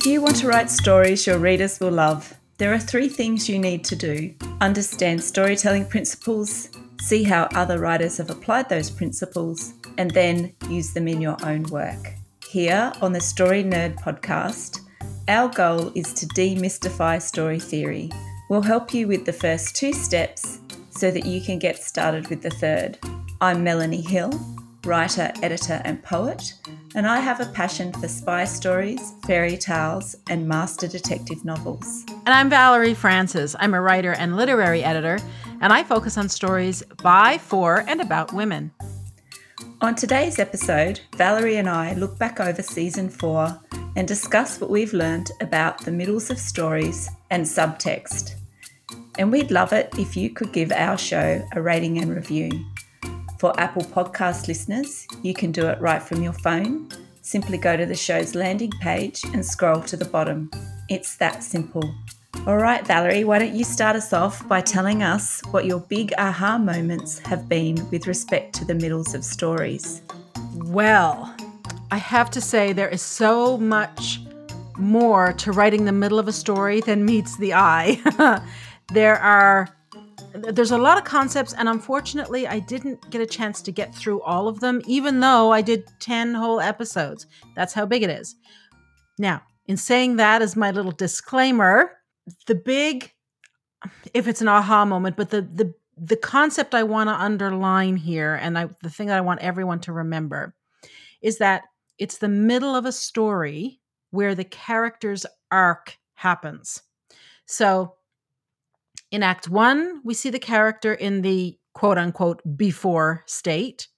If 0.00 0.06
you 0.06 0.22
want 0.22 0.36
to 0.36 0.46
write 0.46 0.70
stories 0.70 1.26
your 1.26 1.36
readers 1.36 1.78
will 1.78 1.90
love, 1.90 2.34
there 2.56 2.72
are 2.72 2.78
three 2.78 3.06
things 3.06 3.50
you 3.50 3.58
need 3.58 3.84
to 3.84 3.94
do 3.94 4.34
understand 4.62 5.22
storytelling 5.22 5.84
principles, 5.84 6.70
see 7.02 7.22
how 7.22 7.50
other 7.54 7.78
writers 7.78 8.16
have 8.16 8.30
applied 8.30 8.70
those 8.70 8.88
principles, 8.88 9.74
and 9.98 10.10
then 10.12 10.54
use 10.70 10.94
them 10.94 11.06
in 11.06 11.20
your 11.20 11.36
own 11.44 11.64
work. 11.64 12.14
Here 12.48 12.90
on 13.02 13.12
the 13.12 13.20
Story 13.20 13.62
Nerd 13.62 14.00
podcast, 14.00 14.80
our 15.28 15.50
goal 15.50 15.92
is 15.94 16.14
to 16.14 16.26
demystify 16.28 17.20
story 17.20 17.60
theory. 17.60 18.10
We'll 18.48 18.62
help 18.62 18.94
you 18.94 19.06
with 19.06 19.26
the 19.26 19.34
first 19.34 19.76
two 19.76 19.92
steps 19.92 20.60
so 20.88 21.10
that 21.10 21.26
you 21.26 21.42
can 21.42 21.58
get 21.58 21.76
started 21.76 22.28
with 22.28 22.40
the 22.40 22.48
third. 22.48 22.98
I'm 23.42 23.62
Melanie 23.62 24.00
Hill, 24.00 24.32
writer, 24.86 25.30
editor, 25.42 25.82
and 25.84 26.02
poet, 26.02 26.54
and 26.94 27.06
I 27.06 27.20
have 27.20 27.40
a 27.40 27.46
passion 27.46 27.92
for 27.92 28.08
spy 28.08 28.44
stories, 28.44 29.12
fairy 29.26 29.56
tales, 29.56 30.16
and 30.28 30.48
master 30.48 30.88
detective 30.88 31.44
novels. 31.44 32.04
And 32.08 32.28
I'm 32.28 32.50
Valerie 32.50 32.94
Francis. 32.94 33.54
I'm 33.58 33.74
a 33.74 33.80
writer 33.80 34.12
and 34.12 34.36
literary 34.36 34.82
editor, 34.82 35.18
and 35.60 35.72
I 35.72 35.84
focus 35.84 36.18
on 36.18 36.28
stories 36.28 36.82
by, 37.02 37.38
for, 37.38 37.84
and 37.86 38.00
about 38.00 38.32
women. 38.32 38.72
On 39.80 39.94
today's 39.94 40.38
episode, 40.38 41.00
Valerie 41.16 41.56
and 41.56 41.68
I 41.68 41.94
look 41.94 42.18
back 42.18 42.40
over 42.40 42.62
season 42.62 43.08
four 43.08 43.58
and 43.96 44.06
discuss 44.06 44.60
what 44.60 44.70
we've 44.70 44.92
learned 44.92 45.30
about 45.40 45.84
the 45.84 45.92
middles 45.92 46.30
of 46.30 46.38
stories 46.38 47.08
and 47.30 47.44
subtext. 47.44 48.34
And 49.18 49.30
we'd 49.30 49.50
love 49.50 49.72
it 49.72 49.90
if 49.98 50.16
you 50.16 50.30
could 50.30 50.52
give 50.52 50.72
our 50.72 50.98
show 50.98 51.46
a 51.52 51.62
rating 51.62 51.98
and 51.98 52.14
review. 52.14 52.50
For 53.40 53.58
Apple 53.58 53.84
Podcast 53.84 54.48
listeners, 54.48 55.06
you 55.22 55.32
can 55.32 55.50
do 55.50 55.66
it 55.66 55.80
right 55.80 56.02
from 56.02 56.22
your 56.22 56.34
phone. 56.34 56.90
Simply 57.22 57.56
go 57.56 57.74
to 57.74 57.86
the 57.86 57.94
show's 57.94 58.34
landing 58.34 58.70
page 58.82 59.24
and 59.32 59.42
scroll 59.42 59.80
to 59.80 59.96
the 59.96 60.04
bottom. 60.04 60.50
It's 60.90 61.16
that 61.16 61.42
simple. 61.42 61.94
All 62.46 62.58
right, 62.58 62.86
Valerie, 62.86 63.24
why 63.24 63.38
don't 63.38 63.54
you 63.54 63.64
start 63.64 63.96
us 63.96 64.12
off 64.12 64.46
by 64.46 64.60
telling 64.60 65.02
us 65.02 65.40
what 65.52 65.64
your 65.64 65.80
big 65.80 66.12
aha 66.18 66.58
moments 66.58 67.18
have 67.20 67.48
been 67.48 67.76
with 67.90 68.06
respect 68.06 68.54
to 68.56 68.66
the 68.66 68.74
middles 68.74 69.14
of 69.14 69.24
stories? 69.24 70.02
Well, 70.56 71.34
I 71.90 71.96
have 71.96 72.30
to 72.32 72.42
say, 72.42 72.74
there 72.74 72.90
is 72.90 73.00
so 73.00 73.56
much 73.56 74.20
more 74.76 75.32
to 75.32 75.52
writing 75.52 75.86
the 75.86 75.92
middle 75.92 76.18
of 76.18 76.28
a 76.28 76.32
story 76.32 76.82
than 76.82 77.06
meets 77.06 77.38
the 77.38 77.54
eye. 77.54 78.42
there 78.92 79.16
are 79.16 79.66
there's 80.34 80.70
a 80.70 80.78
lot 80.78 80.98
of 80.98 81.04
concepts 81.04 81.52
and 81.54 81.68
unfortunately 81.68 82.46
i 82.46 82.58
didn't 82.58 83.10
get 83.10 83.20
a 83.20 83.26
chance 83.26 83.60
to 83.62 83.72
get 83.72 83.94
through 83.94 84.20
all 84.22 84.48
of 84.48 84.60
them 84.60 84.80
even 84.86 85.20
though 85.20 85.52
i 85.52 85.60
did 85.60 85.84
10 86.00 86.34
whole 86.34 86.60
episodes. 86.60 87.26
That's 87.56 87.72
how 87.72 87.86
big 87.86 88.02
it 88.02 88.10
is. 88.10 88.36
Now 89.18 89.42
in 89.66 89.76
saying 89.76 90.16
that 90.16 90.42
as 90.42 90.56
my 90.56 90.70
little 90.70 90.92
disclaimer 90.92 91.92
the 92.46 92.54
big 92.54 93.12
if 94.14 94.28
it's 94.28 94.40
an 94.40 94.48
aha 94.48 94.84
moment 94.84 95.16
but 95.16 95.30
the 95.30 95.42
the 95.42 95.72
the 95.96 96.16
concept 96.16 96.74
i 96.74 96.82
want 96.82 97.08
to 97.08 97.14
underline 97.14 97.96
here 97.96 98.34
and 98.34 98.58
I, 98.58 98.68
the 98.82 98.90
thing 98.90 99.08
that 99.08 99.18
i 99.18 99.20
want 99.20 99.40
everyone 99.40 99.80
to 99.80 99.92
remember 99.92 100.54
is 101.20 101.38
that 101.38 101.64
it's 101.98 102.18
the 102.18 102.28
middle 102.28 102.74
of 102.74 102.86
a 102.86 102.92
story 102.92 103.80
where 104.10 104.34
the 104.34 104.44
character's 104.44 105.26
arc 105.50 105.96
happens. 106.14 106.82
So 107.46 107.94
in 109.10 109.22
Act 109.22 109.48
One, 109.48 110.00
we 110.04 110.14
see 110.14 110.30
the 110.30 110.38
character 110.38 110.94
in 110.94 111.22
the 111.22 111.58
quote 111.74 111.98
unquote 111.98 112.40
before 112.56 113.24
state. 113.26 113.88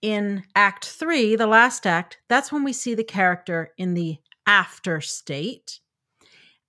In 0.00 0.44
Act 0.54 0.86
Three, 0.86 1.34
the 1.36 1.46
last 1.46 1.86
act, 1.86 2.18
that's 2.28 2.52
when 2.52 2.64
we 2.64 2.72
see 2.72 2.94
the 2.94 3.04
character 3.04 3.72
in 3.76 3.94
the 3.94 4.18
after 4.46 5.00
state. 5.00 5.80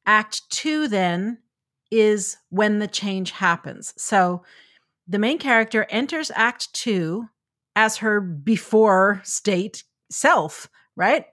Act 0.06 0.50
Two, 0.50 0.88
then, 0.88 1.40
is 1.92 2.38
when 2.50 2.80
the 2.80 2.88
change 2.88 3.32
happens. 3.32 3.94
So 3.98 4.44
the 5.08 5.20
main 5.20 5.38
character 5.38 5.86
enters 5.90 6.32
Act 6.36 6.74
Two 6.74 7.30
as 7.76 7.98
her 7.98 8.20
before 8.20 9.22
state 9.24 9.84
self, 10.10 10.70
right? 10.96 11.26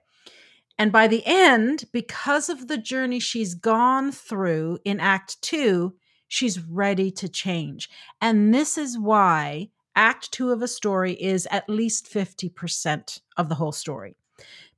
And 0.79 0.91
by 0.91 1.07
the 1.07 1.23
end, 1.25 1.85
because 1.91 2.49
of 2.49 2.67
the 2.67 2.77
journey 2.77 3.19
she's 3.19 3.55
gone 3.55 4.11
through 4.11 4.79
in 4.85 4.99
Act 4.99 5.41
Two, 5.41 5.95
she's 6.27 6.59
ready 6.59 7.09
to 7.11 7.27
change. 7.27 7.89
And 8.21 8.53
this 8.53 8.77
is 8.77 8.97
why 8.97 9.69
Act 9.95 10.31
Two 10.31 10.51
of 10.51 10.61
a 10.61 10.67
story 10.67 11.13
is 11.13 11.47
at 11.49 11.69
least 11.69 12.11
50% 12.11 13.21
of 13.37 13.49
the 13.49 13.55
whole 13.55 13.71
story. 13.71 14.15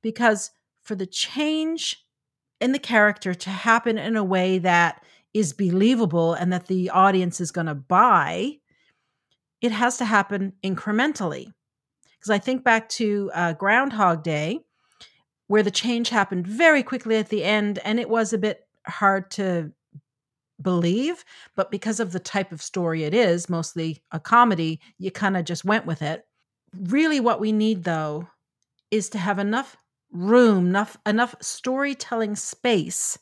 Because 0.00 0.50
for 0.82 0.94
the 0.94 1.06
change 1.06 2.06
in 2.60 2.72
the 2.72 2.78
character 2.78 3.34
to 3.34 3.50
happen 3.50 3.98
in 3.98 4.16
a 4.16 4.24
way 4.24 4.58
that 4.58 5.02
is 5.34 5.52
believable 5.52 6.32
and 6.32 6.52
that 6.52 6.66
the 6.66 6.90
audience 6.90 7.40
is 7.40 7.52
going 7.52 7.66
to 7.66 7.74
buy, 7.74 8.56
it 9.60 9.72
has 9.72 9.98
to 9.98 10.04
happen 10.04 10.54
incrementally. 10.64 11.52
Because 12.18 12.30
I 12.30 12.38
think 12.38 12.64
back 12.64 12.88
to 12.90 13.30
uh, 13.34 13.52
Groundhog 13.54 14.22
Day 14.22 14.60
where 15.50 15.64
the 15.64 15.70
change 15.72 16.10
happened 16.10 16.46
very 16.46 16.80
quickly 16.80 17.16
at 17.16 17.28
the 17.28 17.42
end 17.42 17.80
and 17.84 17.98
it 17.98 18.08
was 18.08 18.32
a 18.32 18.38
bit 18.38 18.68
hard 18.86 19.32
to 19.32 19.72
believe 20.62 21.24
but 21.56 21.72
because 21.72 21.98
of 21.98 22.12
the 22.12 22.20
type 22.20 22.52
of 22.52 22.62
story 22.62 23.02
it 23.02 23.12
is 23.12 23.50
mostly 23.50 24.00
a 24.12 24.20
comedy 24.20 24.78
you 24.98 25.10
kind 25.10 25.36
of 25.36 25.44
just 25.44 25.64
went 25.64 25.84
with 25.86 26.02
it. 26.02 26.24
Really 26.72 27.18
what 27.18 27.40
we 27.40 27.50
need 27.50 27.82
though 27.82 28.28
is 28.92 29.08
to 29.08 29.18
have 29.18 29.40
enough 29.40 29.76
room 30.12 30.68
enough 30.68 30.96
enough 31.04 31.34
storytelling 31.40 32.36
space 32.36 33.18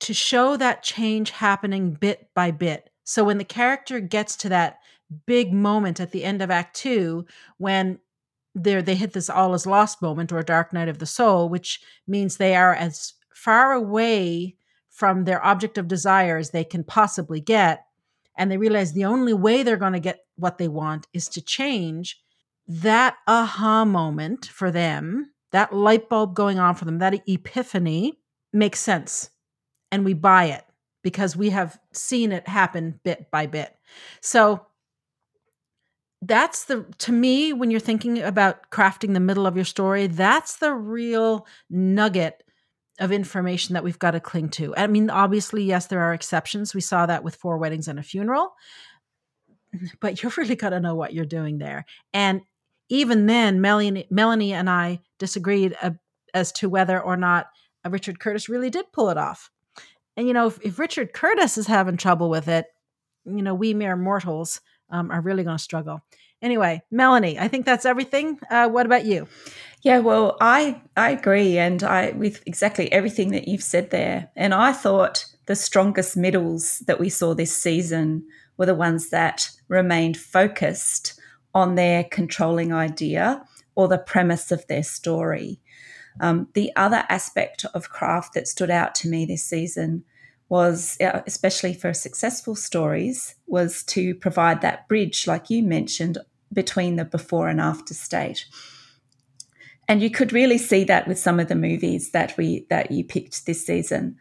to 0.00 0.14
show 0.14 0.56
that 0.56 0.82
change 0.82 1.32
happening 1.32 1.92
bit 1.92 2.30
by 2.34 2.50
bit. 2.50 2.88
So 3.04 3.24
when 3.24 3.36
the 3.36 3.44
character 3.44 4.00
gets 4.00 4.36
to 4.36 4.48
that 4.48 4.78
big 5.26 5.52
moment 5.52 6.00
at 6.00 6.12
the 6.12 6.24
end 6.24 6.40
of 6.40 6.50
act 6.50 6.74
2 6.76 7.26
when 7.58 7.98
there 8.54 8.82
they 8.82 8.94
hit 8.94 9.12
this 9.12 9.28
all 9.28 9.54
is 9.54 9.66
lost 9.66 10.00
moment 10.00 10.32
or 10.32 10.42
dark 10.42 10.72
night 10.72 10.88
of 10.88 10.98
the 10.98 11.06
soul 11.06 11.48
which 11.48 11.80
means 12.06 12.36
they 12.36 12.54
are 12.54 12.74
as 12.74 13.14
far 13.34 13.72
away 13.72 14.56
from 14.94 15.24
their 15.24 15.44
object 15.44 15.76
of 15.76 15.88
desire 15.88 16.36
as 16.36 16.50
they 16.50 16.62
can 16.62 16.84
possibly 16.84 17.40
get. 17.40 17.84
And 18.38 18.50
they 18.50 18.56
realize 18.56 18.92
the 18.92 19.04
only 19.04 19.34
way 19.34 19.62
they're 19.62 19.76
going 19.76 19.92
to 19.92 20.00
get 20.00 20.20
what 20.36 20.58
they 20.58 20.68
want 20.68 21.08
is 21.12 21.28
to 21.30 21.42
change 21.42 22.20
that 22.66 23.16
aha 23.26 23.84
moment 23.84 24.46
for 24.46 24.70
them 24.70 25.32
that 25.50 25.74
light 25.74 26.08
bulb 26.08 26.34
going 26.34 26.58
on 26.58 26.74
for 26.74 26.84
them 26.84 26.98
that 26.98 27.22
epiphany 27.28 28.18
makes 28.52 28.80
sense. 28.80 29.30
And 29.92 30.04
we 30.04 30.14
buy 30.14 30.46
it 30.46 30.64
because 31.02 31.36
we 31.36 31.50
have 31.50 31.78
seen 31.92 32.32
it 32.32 32.48
happen 32.48 32.98
bit 33.04 33.30
by 33.30 33.46
bit. 33.46 33.74
So 34.20 34.66
that's 36.26 36.64
the 36.64 36.84
to 36.98 37.12
me 37.12 37.52
when 37.52 37.70
you're 37.70 37.80
thinking 37.80 38.20
about 38.22 38.70
crafting 38.70 39.14
the 39.14 39.20
middle 39.20 39.46
of 39.46 39.56
your 39.56 39.64
story 39.64 40.06
that's 40.06 40.56
the 40.56 40.72
real 40.72 41.46
nugget 41.70 42.42
of 43.00 43.10
information 43.10 43.74
that 43.74 43.82
we've 43.82 43.98
got 43.98 44.12
to 44.12 44.20
cling 44.20 44.48
to. 44.48 44.74
I 44.76 44.86
mean 44.86 45.10
obviously 45.10 45.64
yes 45.64 45.86
there 45.86 46.00
are 46.00 46.14
exceptions. 46.14 46.74
We 46.74 46.80
saw 46.80 47.06
that 47.06 47.24
with 47.24 47.36
four 47.36 47.58
weddings 47.58 47.88
and 47.88 47.98
a 47.98 48.02
funeral. 48.02 48.54
But 50.00 50.22
you've 50.22 50.38
really 50.38 50.54
got 50.54 50.70
to 50.70 50.78
know 50.78 50.94
what 50.94 51.12
you're 51.12 51.24
doing 51.24 51.58
there. 51.58 51.84
And 52.12 52.42
even 52.88 53.26
then 53.26 53.60
melanie, 53.60 54.06
melanie 54.10 54.52
and 54.52 54.70
i 54.70 55.00
disagreed 55.18 55.76
uh, 55.82 55.90
as 56.32 56.52
to 56.52 56.68
whether 56.68 57.00
or 57.00 57.16
not 57.16 57.48
uh, 57.84 57.90
richard 57.90 58.20
curtis 58.20 58.48
really 58.48 58.70
did 58.70 58.92
pull 58.92 59.10
it 59.10 59.18
off. 59.18 59.50
And 60.16 60.28
you 60.28 60.32
know 60.32 60.46
if, 60.46 60.60
if 60.62 60.78
richard 60.78 61.12
curtis 61.12 61.58
is 61.58 61.66
having 61.66 61.96
trouble 61.96 62.30
with 62.30 62.46
it 62.46 62.66
you 63.24 63.42
know 63.42 63.54
we 63.54 63.74
mere 63.74 63.96
mortals 63.96 64.60
um, 64.94 65.10
are 65.10 65.20
really 65.20 65.42
going 65.42 65.56
to 65.56 65.62
struggle. 65.62 66.00
Anyway, 66.40 66.82
Melanie, 66.90 67.38
I 67.38 67.48
think 67.48 67.66
that's 67.66 67.84
everything. 67.84 68.38
Uh, 68.50 68.68
what 68.68 68.86
about 68.86 69.04
you? 69.04 69.26
Yeah, 69.82 69.98
well, 69.98 70.36
I 70.40 70.80
I 70.96 71.10
agree, 71.10 71.58
and 71.58 71.82
I 71.82 72.12
with 72.12 72.42
exactly 72.46 72.90
everything 72.92 73.32
that 73.32 73.48
you've 73.48 73.62
said 73.62 73.90
there. 73.90 74.30
And 74.36 74.54
I 74.54 74.72
thought 74.72 75.26
the 75.46 75.56
strongest 75.56 76.16
middles 76.16 76.78
that 76.80 77.00
we 77.00 77.08
saw 77.08 77.34
this 77.34 77.56
season 77.56 78.24
were 78.56 78.66
the 78.66 78.74
ones 78.74 79.10
that 79.10 79.50
remained 79.68 80.16
focused 80.16 81.20
on 81.54 81.74
their 81.74 82.04
controlling 82.04 82.72
idea 82.72 83.44
or 83.74 83.88
the 83.88 83.98
premise 83.98 84.52
of 84.52 84.66
their 84.66 84.82
story. 84.82 85.60
Um, 86.20 86.48
the 86.54 86.70
other 86.76 87.04
aspect 87.08 87.64
of 87.74 87.90
craft 87.90 88.34
that 88.34 88.46
stood 88.48 88.70
out 88.70 88.94
to 88.96 89.08
me 89.08 89.26
this 89.26 89.44
season 89.44 90.04
was 90.54 90.96
uh, 91.00 91.20
especially 91.26 91.74
for 91.74 91.92
successful 91.92 92.54
stories 92.54 93.34
was 93.48 93.82
to 93.82 94.14
provide 94.14 94.60
that 94.60 94.86
bridge 94.86 95.26
like 95.26 95.50
you 95.50 95.64
mentioned 95.64 96.16
between 96.52 96.94
the 96.94 97.04
before 97.04 97.48
and 97.48 97.60
after 97.60 97.92
state. 97.92 98.46
And 99.88 100.00
you 100.00 100.10
could 100.10 100.32
really 100.32 100.58
see 100.58 100.84
that 100.84 101.08
with 101.08 101.18
some 101.18 101.40
of 101.40 101.48
the 101.48 101.56
movies 101.56 102.12
that 102.12 102.36
we 102.38 102.66
that 102.70 102.92
you 102.92 103.02
picked 103.02 103.46
this 103.46 103.66
season. 103.66 104.16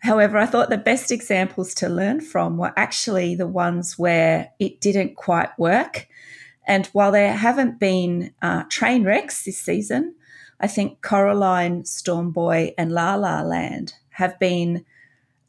However 0.00 0.36
i 0.36 0.44
thought 0.44 0.68
the 0.68 0.90
best 0.92 1.10
examples 1.10 1.72
to 1.76 1.88
learn 1.88 2.20
from 2.20 2.58
were 2.58 2.74
actually 2.76 3.34
the 3.34 3.48
ones 3.48 3.98
where 3.98 4.50
it 4.58 4.82
didn't 4.82 5.16
quite 5.16 5.58
work. 5.58 6.08
And 6.66 6.84
while 6.88 7.10
there 7.10 7.32
haven't 7.32 7.80
been 7.80 8.34
uh, 8.42 8.64
train 8.64 9.04
wrecks 9.04 9.44
this 9.44 9.56
season 9.56 10.14
I 10.62 10.66
think 10.66 11.00
Coraline, 11.00 11.86
Storm 11.86 12.32
Boy, 12.32 12.74
and 12.76 12.92
La 12.92 13.14
La 13.14 13.40
Land 13.40 13.94
have 14.10 14.38
been 14.38 14.84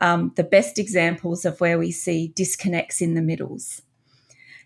um, 0.02 0.34
the 0.36 0.44
best 0.44 0.78
examples 0.78 1.46
of 1.46 1.62
where 1.62 1.80
we 1.80 1.92
see 1.92 2.34
disconnects 2.36 3.02
in 3.02 3.14
the 3.14 3.22
middles. 3.22 3.82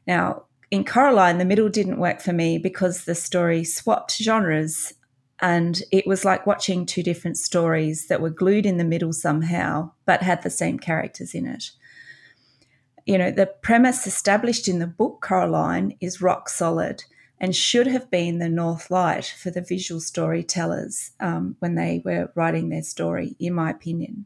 Now, 0.08 0.46
in 0.72 0.84
Coraline, 0.84 1.38
the 1.38 1.46
middle 1.46 1.70
didn't 1.70 2.00
work 2.00 2.22
for 2.22 2.34
me 2.34 2.58
because 2.58 3.06
the 3.06 3.16
story 3.16 3.64
swapped 3.64 4.14
genres 4.14 4.94
and 5.42 5.84
it 5.92 6.08
was 6.08 6.24
like 6.24 6.48
watching 6.48 6.86
two 6.86 7.04
different 7.04 7.38
stories 7.38 8.08
that 8.08 8.22
were 8.22 8.30
glued 8.30 8.66
in 8.66 8.78
the 8.78 8.86
middle 8.86 9.12
somehow, 9.12 9.92
but 10.06 10.24
had 10.24 10.42
the 10.42 10.50
same 10.50 10.80
characters 10.80 11.36
in 11.36 11.46
it. 11.46 11.72
You 13.06 13.18
know, 13.18 13.32
the 13.32 13.46
premise 13.46 14.08
established 14.08 14.68
in 14.68 14.80
the 14.80 14.88
book 14.88 15.22
Coraline 15.22 15.98
is 16.00 16.22
rock 16.22 16.50
solid 16.50 17.04
and 17.40 17.56
should 17.56 17.86
have 17.86 18.10
been 18.10 18.40
the 18.40 18.50
North 18.50 18.90
Light 18.90 19.26
for 19.26 19.52
the 19.52 19.62
visual 19.62 20.00
storytellers 20.00 21.12
um, 21.20 21.58
when 21.60 21.76
they 21.76 22.02
were 22.04 22.32
writing 22.34 22.70
their 22.70 22.82
story, 22.82 23.36
in 23.38 23.54
my 23.54 23.70
opinion. 23.70 24.26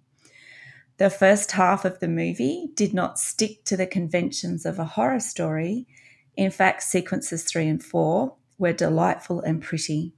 The 0.99 1.09
first 1.09 1.53
half 1.53 1.85
of 1.85 1.99
the 2.01 2.09
movie 2.09 2.67
did 2.75 2.93
not 2.93 3.17
stick 3.17 3.63
to 3.63 3.77
the 3.77 3.87
conventions 3.87 4.65
of 4.65 4.79
a 4.79 4.83
horror 4.83 5.21
story. 5.21 5.87
In 6.35 6.51
fact, 6.51 6.83
sequences 6.83 7.45
three 7.45 7.69
and 7.69 7.81
four 7.81 8.35
were 8.57 8.73
delightful 8.73 9.39
and 9.39 9.61
pretty. 9.61 10.11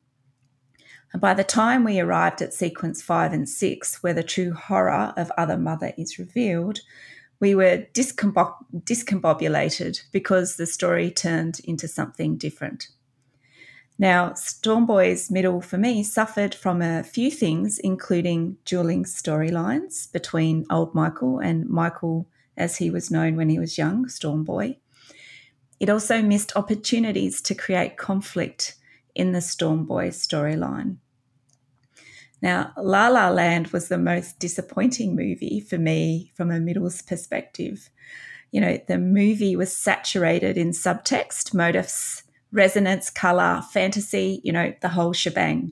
And 1.13 1.21
by 1.21 1.35
the 1.35 1.43
time 1.43 1.83
we 1.83 1.99
arrived 1.99 2.41
at 2.41 2.55
sequence 2.55 2.99
five 2.99 3.31
and 3.31 3.47
six, 3.47 4.01
where 4.01 4.15
the 4.15 4.23
true 4.23 4.53
horror 4.53 5.13
of 5.15 5.31
Other 5.37 5.57
Mother 5.57 5.93
is 5.99 6.17
revealed, 6.17 6.79
we 7.39 7.53
were 7.53 7.85
discombobulated 7.93 10.01
because 10.11 10.55
the 10.55 10.65
story 10.65 11.11
turned 11.11 11.59
into 11.63 11.87
something 11.87 12.37
different. 12.37 12.87
Now, 14.01 14.31
Stormboy's 14.31 15.29
middle 15.29 15.61
for 15.61 15.77
me 15.77 16.01
suffered 16.01 16.55
from 16.55 16.81
a 16.81 17.03
few 17.03 17.29
things, 17.29 17.77
including 17.77 18.57
dueling 18.65 19.03
storylines 19.03 20.11
between 20.11 20.65
old 20.71 20.95
Michael 20.95 21.37
and 21.37 21.69
Michael 21.69 22.27
as 22.57 22.77
he 22.77 22.89
was 22.89 23.11
known 23.11 23.35
when 23.35 23.49
he 23.49 23.59
was 23.59 23.77
young, 23.77 24.07
Stormboy. 24.07 24.77
It 25.79 25.87
also 25.87 26.23
missed 26.23 26.51
opportunities 26.55 27.43
to 27.43 27.53
create 27.53 27.95
conflict 27.95 28.73
in 29.13 29.33
the 29.33 29.39
Stormboy 29.39 30.07
storyline. 30.07 30.97
Now, 32.41 32.73
La 32.77 33.07
La 33.07 33.29
Land 33.29 33.67
was 33.67 33.87
the 33.87 33.99
most 33.99 34.39
disappointing 34.39 35.15
movie 35.15 35.59
for 35.59 35.77
me 35.77 36.31
from 36.33 36.49
a 36.49 36.59
middles 36.59 37.03
perspective. 37.03 37.91
You 38.49 38.61
know, 38.61 38.79
the 38.87 38.97
movie 38.97 39.55
was 39.55 39.77
saturated 39.77 40.57
in 40.57 40.71
subtext, 40.71 41.53
motifs, 41.53 42.23
resonance, 42.51 43.09
color, 43.09 43.61
fantasy, 43.71 44.41
you 44.43 44.51
know, 44.51 44.73
the 44.81 44.89
whole 44.89 45.13
shebang. 45.13 45.71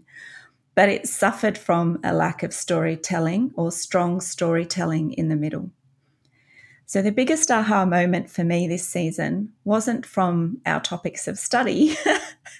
But 0.76 0.90
it 0.90 1.08
suffered 1.08 1.58
from 1.58 2.00
a 2.04 2.14
lack 2.14 2.44
of 2.44 2.54
storytelling 2.54 3.52
or 3.56 3.72
strong 3.72 4.22
storytelling 4.22 5.14
in 5.14 5.28
the 5.28 5.36
middle. 5.36 5.72
So, 6.86 7.04
the 7.04 7.12
biggest 7.12 7.52
aha 7.52 7.86
moment 7.86 8.32
for 8.32 8.44
me 8.44 8.68
this 8.68 8.88
season 8.88 9.54
wasn't 9.64 10.08
from 10.08 10.60
our 10.66 10.80
topics 10.80 11.28
of 11.28 11.38
study. 11.38 11.96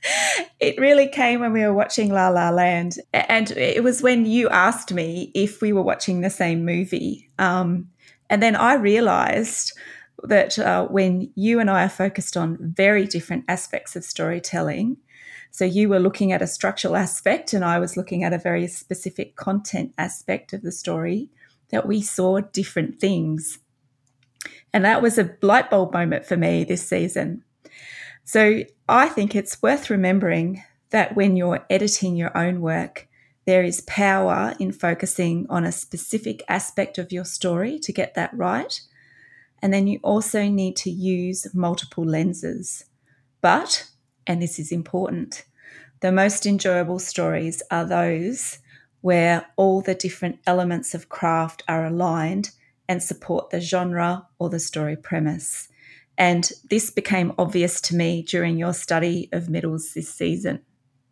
it 0.60 0.78
really 0.78 1.08
came 1.08 1.40
when 1.40 1.52
we 1.52 1.62
were 1.62 1.74
watching 1.74 2.14
La 2.14 2.30
La 2.30 2.52
Land. 2.52 2.98
And 3.12 3.50
it 3.52 3.84
was 3.84 4.04
when 4.04 4.28
you 4.28 4.48
asked 4.50 4.94
me 4.94 5.32
if 5.34 5.64
we 5.64 5.74
were 5.74 5.82
watching 5.82 6.22
the 6.22 6.30
same 6.30 6.64
movie. 6.64 7.32
Um, 7.40 7.90
and 8.30 8.44
then 8.44 8.56
I 8.56 8.76
realized 8.76 9.74
that 10.24 10.58
uh, 10.60 10.86
when 10.88 11.32
you 11.36 11.60
and 11.60 11.70
I 11.70 11.86
are 11.86 11.90
focused 11.90 12.36
on 12.36 12.58
very 12.60 13.06
different 13.06 13.46
aspects 13.48 13.96
of 13.96 14.04
storytelling, 14.04 14.98
so 15.52 15.66
you 15.66 15.90
were 15.90 16.00
looking 16.00 16.32
at 16.32 16.42
a 16.42 16.48
structural 16.48 16.96
aspect, 16.96 17.54
and 17.54 17.66
I 17.66 17.80
was 17.80 17.98
looking 17.98 18.24
at 18.24 18.34
a 18.34 18.38
very 18.38 18.68
specific 18.68 19.36
content 19.36 19.94
aspect 19.98 20.54
of 20.54 20.62
the 20.62 20.72
story, 20.72 21.30
that 21.72 21.88
we 21.88 22.02
saw 22.02 22.40
different 22.40 23.00
things. 23.00 23.60
And 24.74 24.86
that 24.86 25.02
was 25.02 25.18
a 25.18 25.36
light 25.42 25.70
bulb 25.70 25.94
moment 25.94 26.26
for 26.26 26.38
me 26.38 26.64
this 26.64 26.88
season. 26.88 27.44
So 28.24 28.64
I 28.88 29.10
think 29.10 29.36
it's 29.36 29.62
worth 29.62 29.90
remembering 29.90 30.64
that 30.92 31.16
when 31.16 31.36
you're 31.36 31.66
editing 31.70 32.16
your 32.16 32.36
own 32.38 32.62
work, 32.62 33.08
there 33.46 33.64
is 33.64 33.82
power 33.82 34.54
in 34.60 34.72
focusing 34.72 35.48
on 35.50 35.64
a 35.64 35.72
specific 35.72 36.44
aspect 36.48 37.00
of 37.00 37.12
your 37.12 37.26
story 37.26 37.80
to 37.80 37.92
get 37.92 38.14
that 38.14 38.32
right. 38.36 38.82
And 39.62 39.74
then 39.74 39.88
you 39.88 40.00
also 40.04 40.48
need 40.48 40.76
to 40.78 40.90
use 40.90 41.48
multiple 41.54 42.06
lenses. 42.06 42.86
But, 43.42 43.90
and 44.26 44.42
this 44.42 44.60
is 44.60 44.72
important, 44.72 45.46
the 46.02 46.12
most 46.12 46.46
enjoyable 46.46 47.00
stories 47.00 47.62
are 47.72 47.86
those 47.86 48.60
where 49.02 49.46
all 49.56 49.82
the 49.82 49.96
different 49.96 50.40
elements 50.46 50.94
of 50.94 51.10
craft 51.10 51.64
are 51.68 51.86
aligned 51.86 52.52
and 52.88 53.02
support 53.04 53.50
the 53.50 53.62
genre 53.62 54.28
or 54.40 54.50
the 54.50 54.60
story 54.60 54.96
premise. 54.96 55.70
And 56.18 56.52
this 56.70 56.90
became 56.90 57.34
obvious 57.38 57.80
to 57.82 57.96
me 57.96 58.24
during 58.24 58.58
your 58.58 58.74
study 58.74 59.30
of 59.32 59.50
middles 59.50 59.94
this 59.94 60.14
season. 60.14 60.60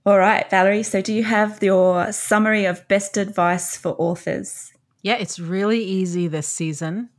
All 0.06 0.18
right, 0.18 0.50
Valerie. 0.50 0.84
So, 0.84 1.02
do 1.02 1.14
you 1.14 1.24
have 1.24 1.62
your 1.62 2.12
summary 2.12 2.66
of 2.66 2.88
best 2.88 3.18
advice 3.18 3.78
for 3.78 3.96
authors? 3.98 4.74
Yeah, 5.02 5.16
it's 5.16 5.40
really 5.40 5.84
easy 5.84 6.28
this 6.28 6.48
season. 6.48 7.10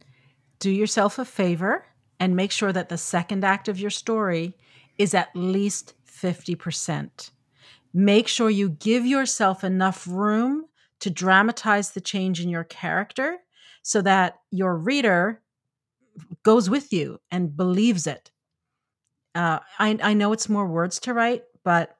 Do 0.58 0.70
yourself 0.70 1.18
a 1.18 1.24
favor 1.24 1.86
and 2.20 2.34
make 2.34 2.50
sure 2.50 2.72
that 2.72 2.88
the 2.88 2.98
second 2.98 3.44
act 3.44 3.68
of 3.68 3.78
your 3.78 3.90
story 3.90 4.56
is 4.98 5.14
at 5.14 5.34
least 5.34 5.94
50%. 6.06 7.30
Make 7.94 8.28
sure 8.28 8.50
you 8.50 8.70
give 8.70 9.06
yourself 9.06 9.62
enough 9.62 10.06
room 10.08 10.66
to 11.00 11.10
dramatize 11.10 11.90
the 11.90 12.00
change 12.00 12.40
in 12.40 12.48
your 12.48 12.64
character 12.64 13.38
so 13.82 14.02
that 14.02 14.40
your 14.50 14.76
reader 14.76 15.42
goes 16.42 16.68
with 16.68 16.92
you 16.92 17.20
and 17.30 17.56
believes 17.56 18.06
it. 18.06 18.30
Uh, 19.34 19.60
I, 19.78 19.98
I 20.02 20.14
know 20.14 20.32
it's 20.32 20.48
more 20.48 20.66
words 20.66 20.98
to 21.00 21.14
write, 21.14 21.44
but 21.62 21.96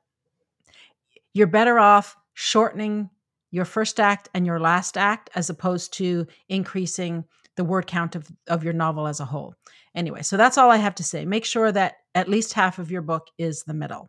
you're 1.33 1.47
better 1.47 1.79
off 1.79 2.17
shortening 2.35 3.11
your 3.51 3.65
first 3.65 4.01
act 4.01 4.29
and 4.35 4.45
your 4.45 4.61
last 4.61 4.99
act 4.99 5.31
as 5.35 5.49
opposed 5.49 5.93
to 5.95 6.27
increasing 6.49 7.25
the 7.59 7.65
word 7.65 7.89
count 7.89 8.15
of, 8.15 8.27
of 8.47 8.63
your 8.63 8.73
novel 8.73 9.09
as 9.09 9.19
a 9.19 9.25
whole. 9.25 9.53
Anyway, 9.95 10.23
so 10.23 10.37
that's 10.37 10.57
all 10.57 10.71
I 10.71 10.77
have 10.77 10.95
to 10.95 11.05
say. 11.05 11.25
Make 11.25 11.45
sure 11.45 11.73
that 11.73 11.97
at 12.15 12.29
least 12.29 12.55
half 12.55 12.79
of 12.79 12.91
your 12.91 13.03
book 13.03 13.27
is 13.37 13.65
the 13.65 13.75
middle. 13.75 14.09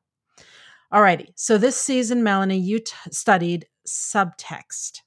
Alrighty, 0.93 1.29
so 1.35 1.57
this 1.57 1.75
season, 1.75 2.23
Melanie, 2.23 2.59
you 2.59 2.79
t- 2.79 2.93
studied 3.11 3.65
subtext. 3.87 5.01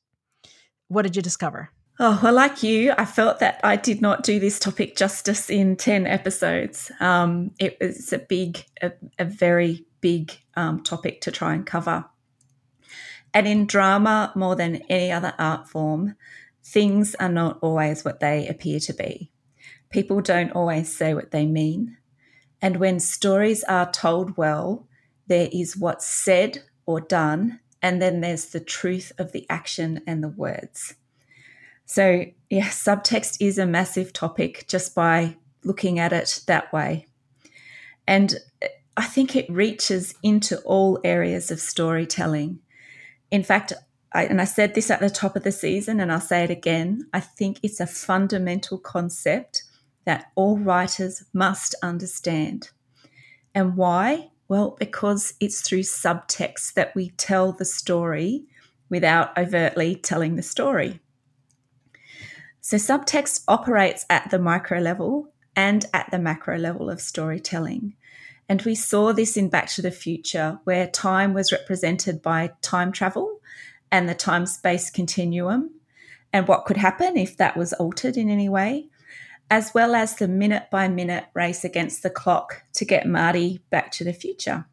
What 0.89 1.03
did 1.03 1.15
you 1.15 1.23
discover? 1.23 1.71
Oh, 2.01 2.19
well, 2.21 2.35
like 2.35 2.65
you, 2.65 2.93
I 2.99 3.05
felt 3.05 3.39
that 3.39 3.61
I 3.63 3.77
did 3.77 4.03
not 4.03 4.25
do 4.25 4.41
this 4.41 4.59
topic 4.59 4.97
justice 4.97 5.49
in 5.49 5.77
10 5.77 6.09
episodes. 6.09 6.91
Um, 6.99 7.53
it 7.61 7.77
was 7.81 8.13
a 8.13 8.19
big, 8.19 8.65
a, 8.83 8.91
a 9.21 9.25
very 9.25 9.87
big 10.01 10.33
um, 10.57 10.83
topic 10.83 11.21
to 11.23 11.31
try 11.31 11.55
and 11.55 11.65
cover. 11.65 12.05
And 13.33 13.47
in 13.47 13.67
drama, 13.67 14.33
more 14.35 14.57
than 14.57 14.83
any 14.89 15.13
other 15.13 15.33
art 15.39 15.69
form, 15.69 16.17
things 16.65 17.15
are 17.17 17.29
not 17.29 17.59
always 17.63 18.05
what 18.05 18.21
they 18.21 18.47
appear 18.49 18.79
to 18.81 18.93
be. 18.93 19.31
People 19.91 20.21
don't 20.21 20.53
always 20.53 20.95
say 20.95 21.15
what 21.15 21.31
they 21.31 21.47
mean. 21.47 21.97
And 22.61 22.77
when 22.77 23.01
stories 23.01 23.65
are 23.65 23.91
told 23.91 24.37
well, 24.37 24.87
there 25.27 25.49
is 25.53 25.77
what's 25.77 26.07
said 26.07 26.63
or 26.87 27.01
done, 27.01 27.61
and 27.83 28.01
then 28.01 28.21
there's 28.21 28.47
the 28.47 28.61
truth 28.61 29.13
of 29.19 29.33
the 29.33 29.47
action 29.51 30.01
and 30.07 30.23
the 30.23 30.29
words. 30.29 30.95
So, 31.85 32.27
yeah, 32.49 32.69
subtext 32.69 33.39
is 33.41 33.59
a 33.59 33.67
massive 33.67 34.13
topic 34.13 34.67
just 34.69 34.95
by 34.95 35.37
looking 35.65 35.99
at 35.99 36.13
it 36.13 36.43
that 36.47 36.73
way. 36.73 37.07
And 38.07 38.37
I 38.97 39.05
think 39.05 39.35
it 39.35 39.51
reaches 39.51 40.15
into 40.23 40.59
all 40.61 41.01
areas 41.03 41.51
of 41.51 41.61
storytelling. 41.61 42.61
In 43.31 43.43
fact, 43.43 43.73
I, 44.15 44.25
and 44.25 44.41
I 44.41 44.45
said 44.45 44.75
this 44.75 44.91
at 44.91 45.01
the 45.01 45.11
top 45.11 45.37
of 45.37 45.43
the 45.43 45.53
season, 45.53 46.01
and 46.01 46.13
I'll 46.13 46.21
say 46.21 46.45
it 46.45 46.51
again. 46.51 47.09
I 47.13 47.21
think 47.21 47.59
it's 47.63 47.81
a 47.81 47.87
fundamental 47.87 48.79
concept 48.79 49.65
that 50.05 50.31
all 50.35 50.59
writers 50.59 51.25
must 51.33 51.75
understand. 51.83 52.71
And 53.55 53.77
why? 53.77 54.31
Well, 54.49 54.77
because 54.79 55.35
it's 55.41 55.63
through 55.63 55.81
subtext 55.81 56.75
that 56.75 56.95
we 56.95 57.11
tell 57.11 57.53
the 57.53 57.65
story 57.65 58.45
without 58.91 59.37
overtly 59.39 59.97
telling 59.97 60.37
the 60.37 60.43
story. 60.43 61.01
So, 62.61 62.77
subtext 62.77 63.45
operates 63.49 64.05
at 64.11 64.31
the 64.31 64.39
micro 64.39 64.79
level 64.79 65.33
and 65.57 65.87
at 65.95 66.11
the 66.11 66.19
macro 66.19 66.59
level 66.59 66.91
of 66.91 67.01
storytelling. 67.01 67.95
And 68.49 68.63
we 68.63 68.75
saw 68.75 69.13
this 69.13 69.37
in 69.37 69.49
Back 69.49 69.69
to 69.69 69.83
the 69.83 69.91
Future, 69.91 70.61
where 70.65 70.87
time 70.87 71.33
was 71.33 71.53
represented 71.53 72.21
by 72.23 72.53
time 72.61 72.93
travel 72.93 73.41
and 73.93 74.09
the 74.09 74.15
time 74.15 74.47
space 74.47 74.91
continuum 74.91 75.71
and 76.33 76.49
what 76.49 76.65
could 76.65 76.79
happen 76.79 77.17
if 77.17 77.37
that 77.37 77.57
was 77.57 77.75
altered 77.75 78.17
in 78.17 78.31
any 78.31 78.49
way, 78.49 78.89
as 79.51 79.73
well 79.75 79.95
as 79.95 80.17
the 80.17 80.27
minute 80.27 80.69
by 80.71 80.89
minute 80.89 81.27
race 81.35 81.63
against 81.63 82.03
the 82.03 82.11
clock 82.11 82.63
to 82.73 82.87
get 82.87 83.07
Marty 83.07 83.61
back 83.71 83.93
to 83.93 84.03
the 84.03 84.15
future. 84.15 84.65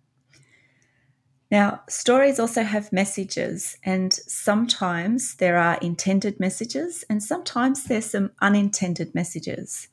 Now, 1.52 1.82
stories 1.90 2.40
also 2.40 2.64
have 2.64 2.94
messages, 2.94 3.76
and 3.84 4.14
sometimes 4.14 5.36
there 5.36 5.58
are 5.58 5.80
intended 5.82 6.40
messages, 6.40 7.04
and 7.10 7.22
sometimes 7.22 7.84
there's 7.84 8.12
some 8.12 8.32
unintended 8.40 9.14
messages. 9.14 9.90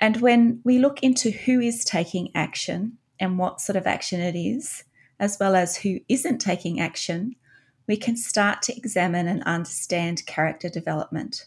And 0.00 0.20
when 0.20 0.60
we 0.64 0.78
look 0.78 1.02
into 1.02 1.30
who 1.30 1.60
is 1.60 1.84
taking 1.84 2.30
action 2.34 2.98
and 3.20 3.38
what 3.38 3.60
sort 3.60 3.76
of 3.76 3.86
action 3.86 4.20
it 4.20 4.36
is, 4.36 4.84
as 5.20 5.38
well 5.38 5.54
as 5.54 5.76
who 5.76 6.00
isn't 6.08 6.38
taking 6.40 6.80
action, 6.80 7.36
we 7.86 7.96
can 7.96 8.16
start 8.16 8.62
to 8.62 8.76
examine 8.76 9.28
and 9.28 9.42
understand 9.44 10.26
character 10.26 10.68
development. 10.68 11.46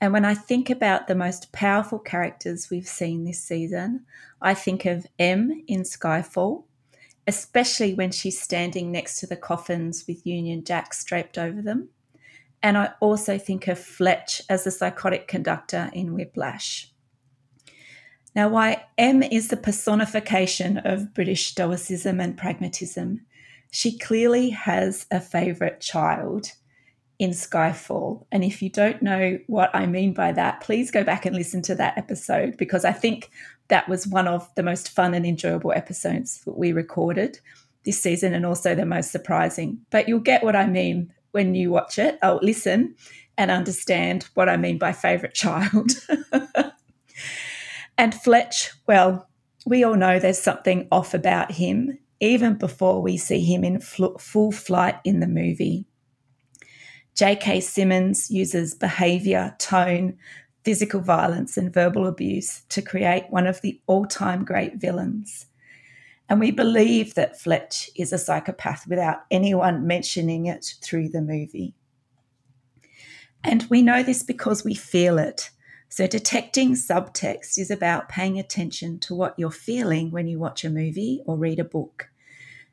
And 0.00 0.12
when 0.12 0.24
I 0.24 0.34
think 0.34 0.70
about 0.70 1.08
the 1.08 1.14
most 1.14 1.52
powerful 1.52 1.98
characters 1.98 2.70
we've 2.70 2.88
seen 2.88 3.24
this 3.24 3.42
season, 3.42 4.06
I 4.40 4.54
think 4.54 4.86
of 4.86 5.06
M 5.18 5.64
in 5.66 5.82
Skyfall, 5.82 6.64
especially 7.26 7.94
when 7.94 8.10
she's 8.10 8.40
standing 8.40 8.90
next 8.90 9.20
to 9.20 9.26
the 9.26 9.36
coffins 9.36 10.04
with 10.08 10.26
Union 10.26 10.64
Jacks 10.64 11.04
draped 11.04 11.36
over 11.36 11.60
them. 11.60 11.90
And 12.62 12.76
I 12.76 12.92
also 13.00 13.38
think 13.38 13.68
of 13.68 13.78
Fletch 13.78 14.42
as 14.48 14.64
the 14.64 14.70
psychotic 14.70 15.28
conductor 15.28 15.90
in 15.92 16.14
Whiplash. 16.14 16.90
Now, 18.34 18.48
why 18.48 18.84
M 18.96 19.22
is 19.22 19.48
the 19.48 19.56
personification 19.56 20.78
of 20.78 21.12
British 21.14 21.48
stoicism 21.48 22.20
and 22.20 22.36
pragmatism, 22.36 23.26
she 23.70 23.96
clearly 23.98 24.50
has 24.50 25.06
a 25.10 25.20
favourite 25.20 25.80
child 25.80 26.52
in 27.20 27.30
Skyfall. 27.30 28.26
And 28.32 28.42
if 28.42 28.62
you 28.62 28.70
don't 28.70 29.02
know 29.02 29.38
what 29.46 29.70
I 29.74 29.86
mean 29.86 30.14
by 30.14 30.32
that, 30.32 30.62
please 30.62 30.90
go 30.90 31.04
back 31.04 31.26
and 31.26 31.36
listen 31.36 31.62
to 31.62 31.74
that 31.76 31.96
episode 31.98 32.56
because 32.56 32.84
I 32.84 32.92
think 32.92 33.30
that 33.68 33.88
was 33.88 34.06
one 34.06 34.26
of 34.26 34.48
the 34.56 34.62
most 34.62 34.88
fun 34.88 35.14
and 35.14 35.26
enjoyable 35.26 35.72
episodes 35.72 36.40
that 36.44 36.56
we 36.56 36.72
recorded 36.72 37.38
this 37.84 38.02
season 38.02 38.34
and 38.34 38.44
also 38.44 38.74
the 38.74 38.86
most 38.86 39.12
surprising. 39.12 39.80
But 39.90 40.08
you'll 40.08 40.20
get 40.20 40.42
what 40.42 40.56
I 40.56 40.66
mean 40.66 41.12
when 41.32 41.54
you 41.54 41.70
watch 41.70 41.98
it. 41.98 42.18
I'll 42.22 42.40
listen 42.42 42.94
and 43.36 43.50
understand 43.50 44.28
what 44.34 44.48
I 44.48 44.56
mean 44.56 44.78
by 44.78 44.92
favourite 44.92 45.34
child. 45.34 45.92
and 47.98 48.14
Fletch, 48.14 48.72
well, 48.86 49.28
we 49.66 49.84
all 49.84 49.94
know 49.94 50.18
there's 50.18 50.38
something 50.40 50.88
off 50.90 51.14
about 51.14 51.52
him 51.52 51.98
even 52.20 52.54
before 52.54 53.02
we 53.02 53.16
see 53.16 53.40
him 53.42 53.64
in 53.64 53.80
fl- 53.80 54.18
full 54.18 54.52
flight 54.52 54.96
in 55.04 55.20
the 55.20 55.26
movie. 55.26 55.86
J.K. 57.14 57.60
Simmons 57.60 58.30
uses 58.30 58.74
behavior, 58.74 59.54
tone, 59.58 60.16
physical 60.64 61.00
violence, 61.00 61.56
and 61.56 61.72
verbal 61.72 62.06
abuse 62.06 62.62
to 62.68 62.82
create 62.82 63.24
one 63.30 63.46
of 63.46 63.60
the 63.62 63.80
all 63.86 64.06
time 64.06 64.44
great 64.44 64.76
villains. 64.76 65.46
And 66.28 66.38
we 66.38 66.52
believe 66.52 67.14
that 67.14 67.40
Fletch 67.40 67.90
is 67.96 68.12
a 68.12 68.18
psychopath 68.18 68.86
without 68.86 69.24
anyone 69.30 69.86
mentioning 69.86 70.46
it 70.46 70.74
through 70.80 71.08
the 71.08 71.20
movie. 71.20 71.74
And 73.42 73.64
we 73.68 73.82
know 73.82 74.02
this 74.02 74.22
because 74.22 74.64
we 74.64 74.74
feel 74.74 75.18
it. 75.18 75.50
So, 75.88 76.06
detecting 76.06 76.74
subtext 76.74 77.58
is 77.58 77.68
about 77.68 78.08
paying 78.08 78.38
attention 78.38 79.00
to 79.00 79.14
what 79.14 79.34
you're 79.36 79.50
feeling 79.50 80.12
when 80.12 80.28
you 80.28 80.38
watch 80.38 80.64
a 80.64 80.70
movie 80.70 81.20
or 81.26 81.36
read 81.36 81.58
a 81.58 81.64
book. 81.64 82.09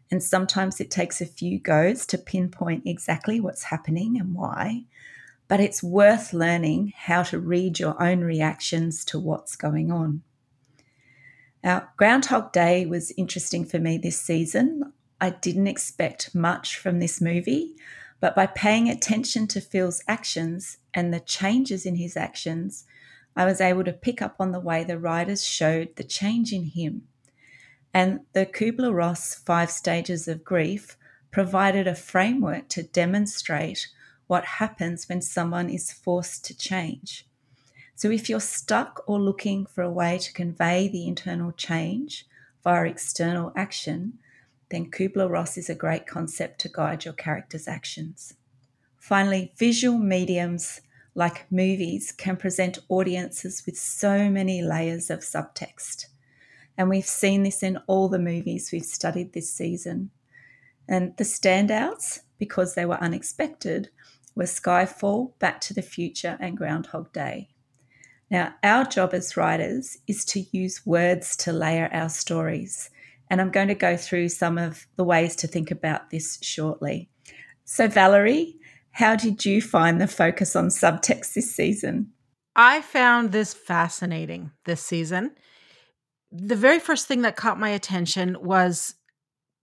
And 0.10 0.24
sometimes 0.24 0.80
it 0.80 0.90
takes 0.90 1.20
a 1.20 1.26
few 1.26 1.60
goes 1.60 2.06
to 2.08 2.18
pinpoint 2.18 2.84
exactly 2.86 3.40
what's 3.40 3.64
happening 3.64 4.20
and 4.20 4.34
why. 4.34 4.86
But 5.48 5.60
it's 5.60 5.84
worth 5.84 6.34
learning 6.34 6.94
how 6.96 7.24
to 7.24 7.40
read 7.40 7.80
your 7.80 8.02
own 8.02 8.22
reactions 8.22 9.04
to 9.06 9.20
what's 9.20 9.56
going 9.56 9.92
on. 9.92 10.24
Now, 11.64 11.90
Groundhog 11.98 12.54
Day 12.54 12.86
was 12.86 13.12
interesting 13.18 13.66
for 13.66 13.80
me 13.80 13.98
this 13.98 14.20
season. 14.20 14.94
I 15.20 15.32
didn't 15.32 15.68
expect 15.68 16.36
much 16.36 16.78
from 16.78 17.00
this 17.00 17.20
movie, 17.20 17.76
but 18.20 18.36
by 18.36 18.46
paying 18.46 18.90
attention 18.90 19.48
to 19.48 19.62
Phil's 19.62 20.02
actions 20.08 20.78
and 20.94 21.14
the 21.14 21.20
changes 21.20 21.86
in 21.86 21.96
his 21.96 22.16
actions, 22.16 22.86
I 23.36 23.46
was 23.46 23.60
able 23.60 23.84
to 23.84 23.94
pick 23.94 24.22
up 24.22 24.36
on 24.40 24.52
the 24.52 24.60
way 24.60 24.84
the 24.84 25.00
writers 25.00 25.46
showed 25.46 25.96
the 25.96 26.04
change 26.04 26.54
in 26.54 26.66
him 26.66 27.04
and 27.98 28.20
the 28.34 28.46
Kubler 28.46 28.94
Ross 28.94 29.34
five 29.34 29.72
stages 29.72 30.28
of 30.28 30.44
grief 30.44 30.96
provided 31.32 31.88
a 31.88 31.96
framework 31.96 32.68
to 32.68 32.84
demonstrate 32.84 33.88
what 34.28 34.60
happens 34.62 35.10
when 35.10 35.20
someone 35.20 35.68
is 35.68 35.92
forced 35.92 36.46
to 36.46 36.56
change. 36.56 37.26
So, 37.96 38.12
if 38.12 38.30
you're 38.30 38.40
stuck 38.40 39.02
or 39.08 39.20
looking 39.20 39.66
for 39.66 39.82
a 39.82 39.90
way 39.90 40.20
to 40.20 40.32
convey 40.32 40.88
the 40.88 41.08
internal 41.08 41.52
change 41.52 42.28
via 42.64 42.86
external 42.86 43.52
action, 43.56 44.20
then 44.70 44.92
Kubler 44.92 45.28
Ross 45.28 45.58
is 45.58 45.68
a 45.68 45.74
great 45.74 46.06
concept 46.06 46.62
to 46.62 46.70
guide 46.70 47.04
your 47.04 47.16
character's 47.16 47.68
actions. 47.68 48.36
Finally, 49.00 49.54
visual 49.58 49.98
mediums 49.98 50.82
like 51.16 51.52
movies 51.52 52.12
can 52.12 52.38
present 52.38 52.78
audiences 52.90 53.64
with 53.66 53.76
so 53.76 54.30
many 54.30 54.62
layers 54.62 55.10
of 55.10 55.22
subtext. 55.22 56.06
And 56.78 56.90
we've 56.90 57.06
seen 57.06 57.44
this 57.44 57.64
in 57.64 57.78
all 57.88 58.08
the 58.08 58.20
movies 58.20 58.70
we've 58.72 58.86
studied 58.86 59.34
this 59.34 59.52
season. 59.52 60.12
And 60.88 61.16
the 61.18 61.24
standouts, 61.24 62.20
because 62.38 62.76
they 62.76 62.86
were 62.86 63.02
unexpected, 63.02 63.90
were 64.36 64.44
Skyfall, 64.44 65.38
Back 65.40 65.60
to 65.62 65.74
the 65.74 65.82
Future, 65.82 66.38
and 66.40 66.56
Groundhog 66.56 67.12
Day. 67.12 67.50
Now, 68.30 68.54
our 68.64 68.84
job 68.84 69.14
as 69.14 69.36
writers 69.36 69.98
is 70.08 70.24
to 70.26 70.46
use 70.52 70.86
words 70.86 71.36
to 71.38 71.52
layer 71.52 71.90
our 71.92 72.10
stories. 72.10 72.90
And 73.30 73.42
I'm 73.42 73.52
going 73.52 73.70
to 73.70 73.76
go 73.76 73.98
through 73.98 74.30
some 74.30 74.58
of 74.58 74.86
the 74.96 75.04
ways 75.04 75.36
to 75.38 75.48
think 75.48 75.72
about 75.72 76.10
this 76.10 76.38
shortly. 76.42 77.10
So, 77.66 77.88
Valerie, 77.88 78.56
how 78.92 79.16
did 79.16 79.46
you 79.46 79.62
find 79.62 80.00
the 80.00 80.08
focus 80.08 80.56
on 80.56 80.68
subtext 80.68 81.34
this 81.34 81.54
season? 81.54 82.12
I 82.56 82.82
found 82.82 83.32
this 83.32 83.54
fascinating 83.54 84.52
this 84.66 84.82
season 84.82 85.36
the 86.32 86.56
very 86.56 86.80
first 86.80 87.08
thing 87.08 87.22
that 87.22 87.36
caught 87.36 87.60
my 87.60 87.70
attention 87.70 88.38
was 88.42 88.96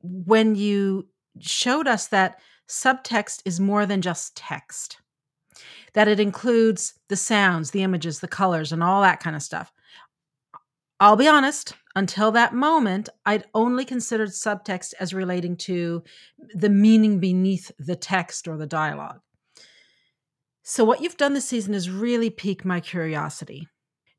when 0.02 0.54
you 0.54 1.08
showed 1.40 1.88
us 1.88 2.06
that 2.08 2.40
subtext 2.68 3.42
is 3.44 3.60
more 3.60 3.86
than 3.86 4.02
just 4.02 4.36
text, 4.36 4.98
that 5.92 6.08
it 6.08 6.20
includes 6.20 6.94
the 7.08 7.16
sounds, 7.16 7.70
the 7.70 7.82
images, 7.82 8.20
the 8.20 8.28
colors, 8.28 8.72
and 8.72 8.82
all 8.82 9.02
that 9.02 9.20
kind 9.20 9.36
of 9.36 9.42
stuff. 9.42 9.72
I'll 11.00 11.16
be 11.16 11.28
honest, 11.28 11.74
until 11.96 12.30
that 12.32 12.54
moment, 12.54 13.08
I'd 13.26 13.44
only 13.52 13.84
considered 13.84 14.30
subtext 14.30 14.94
as 15.00 15.12
relating 15.12 15.56
to 15.58 16.02
the 16.54 16.70
meaning 16.70 17.18
beneath 17.18 17.70
the 17.78 17.96
text 17.96 18.48
or 18.48 18.56
the 18.56 18.66
dialogue. 18.66 19.20
So, 20.62 20.84
what 20.84 21.02
you've 21.02 21.16
done 21.16 21.34
this 21.34 21.44
season 21.44 21.74
is 21.74 21.90
really 21.90 22.30
pique 22.30 22.64
my 22.64 22.80
curiosity. 22.80 23.68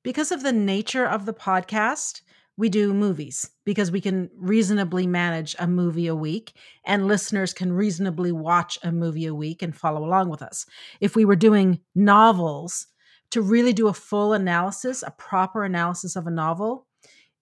Because 0.03 0.31
of 0.31 0.43
the 0.43 0.53
nature 0.53 1.05
of 1.05 1.25
the 1.25 1.33
podcast, 1.33 2.21
we 2.57 2.69
do 2.69 2.93
movies 2.93 3.49
because 3.65 3.91
we 3.91 3.99
can 3.99 4.29
reasonably 4.37 5.05
manage 5.07 5.55
a 5.59 5.67
movie 5.67 6.07
a 6.07 6.15
week 6.15 6.53
and 6.85 7.07
listeners 7.07 7.53
can 7.53 7.73
reasonably 7.73 8.31
watch 8.31 8.79
a 8.81 8.91
movie 8.91 9.25
a 9.25 9.35
week 9.35 9.61
and 9.61 9.75
follow 9.75 10.05
along 10.05 10.29
with 10.29 10.41
us. 10.41 10.65
If 11.01 11.15
we 11.15 11.25
were 11.25 11.35
doing 11.35 11.81
novels, 11.93 12.87
to 13.31 13.41
really 13.41 13.73
do 13.73 13.87
a 13.87 13.93
full 13.93 14.33
analysis, 14.33 15.03
a 15.03 15.11
proper 15.11 15.63
analysis 15.63 16.15
of 16.15 16.27
a 16.27 16.31
novel, 16.31 16.87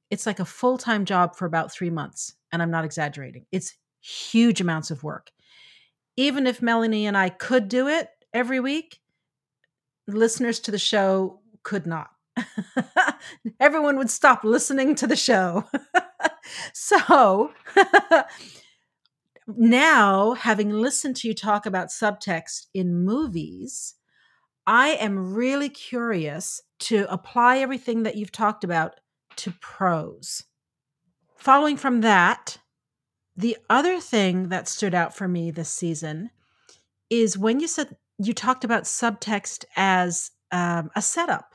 it's 0.09 0.25
like 0.25 0.39
a 0.39 0.45
full 0.45 0.77
time 0.77 1.05
job 1.05 1.35
for 1.35 1.45
about 1.45 1.71
three 1.71 1.89
months. 1.89 2.33
And 2.51 2.61
I'm 2.61 2.71
not 2.71 2.85
exaggerating. 2.85 3.45
It's 3.51 3.75
huge 4.01 4.61
amounts 4.61 4.91
of 4.91 5.03
work. 5.03 5.31
Even 6.15 6.45
if 6.45 6.61
Melanie 6.61 7.05
and 7.05 7.17
I 7.17 7.29
could 7.29 7.67
do 7.67 7.87
it 7.87 8.09
every 8.33 8.59
week, 8.59 8.99
listeners 10.07 10.59
to 10.61 10.71
the 10.71 10.79
show 10.79 11.41
could 11.63 11.87
not. 11.87 12.09
everyone 13.59 13.97
would 13.97 14.09
stop 14.09 14.43
listening 14.43 14.95
to 14.95 15.07
the 15.07 15.15
show. 15.15 15.65
so 16.73 17.51
now, 19.47 20.33
having 20.33 20.69
listened 20.69 21.15
to 21.17 21.27
you 21.27 21.33
talk 21.33 21.65
about 21.65 21.87
subtext 21.87 22.67
in 22.73 23.03
movies, 23.03 23.95
I 24.65 24.89
am 24.89 25.33
really 25.33 25.69
curious 25.69 26.61
to 26.79 27.05
apply 27.11 27.59
everything 27.59 28.03
that 28.03 28.15
you've 28.15 28.31
talked 28.31 28.63
about 28.63 28.99
to 29.37 29.51
prose. 29.59 30.43
Following 31.35 31.77
from 31.77 32.01
that, 32.01 32.57
the 33.35 33.57
other 33.69 33.99
thing 33.99 34.49
that 34.49 34.67
stood 34.67 34.93
out 34.93 35.15
for 35.15 35.27
me 35.27 35.51
this 35.51 35.69
season 35.69 36.29
is 37.09 37.37
when 37.37 37.59
you 37.59 37.67
said 37.67 37.97
you 38.19 38.33
talked 38.33 38.63
about 38.63 38.83
subtext 38.83 39.65
as 39.75 40.31
um, 40.51 40.91
a 40.95 41.01
setup 41.01 41.52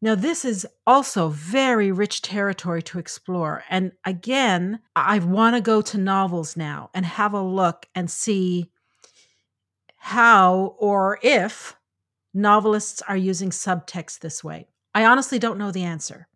now, 0.00 0.14
this 0.14 0.44
is 0.44 0.66
also 0.86 1.28
very 1.28 1.90
rich 1.90 2.22
territory 2.22 2.82
to 2.82 3.00
explore. 3.00 3.64
And 3.68 3.92
again, 4.04 4.78
I 4.94 5.18
want 5.18 5.56
to 5.56 5.60
go 5.60 5.82
to 5.82 5.98
novels 5.98 6.56
now 6.56 6.90
and 6.94 7.04
have 7.04 7.32
a 7.32 7.42
look 7.42 7.86
and 7.96 8.08
see 8.08 8.70
how 9.96 10.76
or 10.78 11.18
if 11.22 11.76
novelists 12.32 13.02
are 13.08 13.16
using 13.16 13.50
subtext 13.50 14.20
this 14.20 14.44
way. 14.44 14.68
I 14.94 15.04
honestly 15.04 15.40
don't 15.40 15.58
know 15.58 15.72
the 15.72 15.82
answer, 15.82 16.28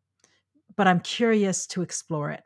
but 0.76 0.88
I'm 0.88 1.00
curious 1.00 1.64
to 1.68 1.82
explore 1.82 2.32
it. 2.32 2.42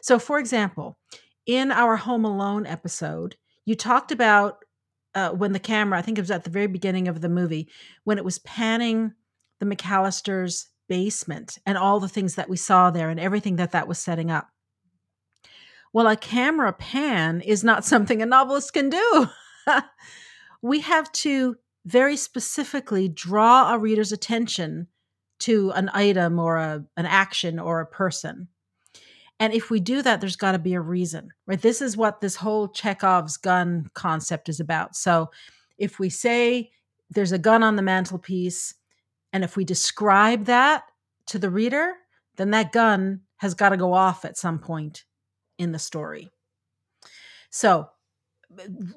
So, 0.00 0.18
for 0.18 0.40
example, 0.40 0.98
in 1.46 1.70
our 1.70 1.96
Home 1.96 2.24
Alone 2.24 2.66
episode, 2.66 3.36
you 3.64 3.76
talked 3.76 4.10
about 4.10 4.64
uh, 5.14 5.30
when 5.30 5.52
the 5.52 5.60
camera, 5.60 5.98
I 5.98 6.02
think 6.02 6.18
it 6.18 6.22
was 6.22 6.32
at 6.32 6.42
the 6.42 6.50
very 6.50 6.66
beginning 6.66 7.06
of 7.06 7.20
the 7.20 7.28
movie, 7.28 7.68
when 8.02 8.18
it 8.18 8.24
was 8.24 8.40
panning 8.40 9.14
the 9.60 9.66
McAllisters' 9.66 10.66
basement 10.88 11.58
and 11.66 11.76
all 11.76 12.00
the 12.00 12.08
things 12.08 12.34
that 12.36 12.48
we 12.48 12.56
saw 12.56 12.90
there 12.90 13.10
and 13.10 13.20
everything 13.20 13.56
that 13.56 13.72
that 13.72 13.88
was 13.88 13.98
setting 13.98 14.30
up. 14.30 14.48
Well, 15.92 16.06
a 16.06 16.16
camera 16.16 16.72
pan 16.72 17.40
is 17.40 17.64
not 17.64 17.84
something 17.84 18.22
a 18.22 18.26
novelist 18.26 18.72
can 18.72 18.90
do. 18.90 19.28
we 20.62 20.80
have 20.80 21.10
to 21.12 21.56
very 21.84 22.16
specifically 22.16 23.08
draw 23.08 23.72
a 23.72 23.78
reader's 23.78 24.12
attention 24.12 24.88
to 25.40 25.70
an 25.70 25.90
item 25.94 26.38
or 26.38 26.56
a, 26.56 26.84
an 26.96 27.06
action 27.06 27.58
or 27.58 27.80
a 27.80 27.86
person. 27.86 28.48
And 29.40 29.52
if 29.52 29.70
we 29.70 29.78
do 29.78 30.02
that, 30.02 30.20
there's 30.20 30.36
got 30.36 30.52
to 30.52 30.58
be 30.58 30.74
a 30.74 30.80
reason, 30.80 31.28
right? 31.46 31.60
This 31.60 31.80
is 31.80 31.96
what 31.96 32.20
this 32.20 32.36
whole 32.36 32.68
Chekhov's 32.68 33.36
gun 33.36 33.88
concept 33.94 34.48
is 34.48 34.58
about. 34.58 34.96
So 34.96 35.30
if 35.78 36.00
we 36.00 36.10
say 36.10 36.70
there's 37.10 37.32
a 37.32 37.38
gun 37.38 37.62
on 37.62 37.76
the 37.76 37.82
mantelpiece, 37.82 38.74
and 39.32 39.44
if 39.44 39.56
we 39.56 39.64
describe 39.64 40.46
that 40.46 40.84
to 41.26 41.38
the 41.38 41.50
reader, 41.50 41.94
then 42.36 42.50
that 42.50 42.72
gun 42.72 43.20
has 43.36 43.54
got 43.54 43.70
to 43.70 43.76
go 43.76 43.92
off 43.92 44.24
at 44.24 44.38
some 44.38 44.58
point 44.58 45.04
in 45.58 45.72
the 45.72 45.78
story. 45.78 46.30
So 47.50 47.88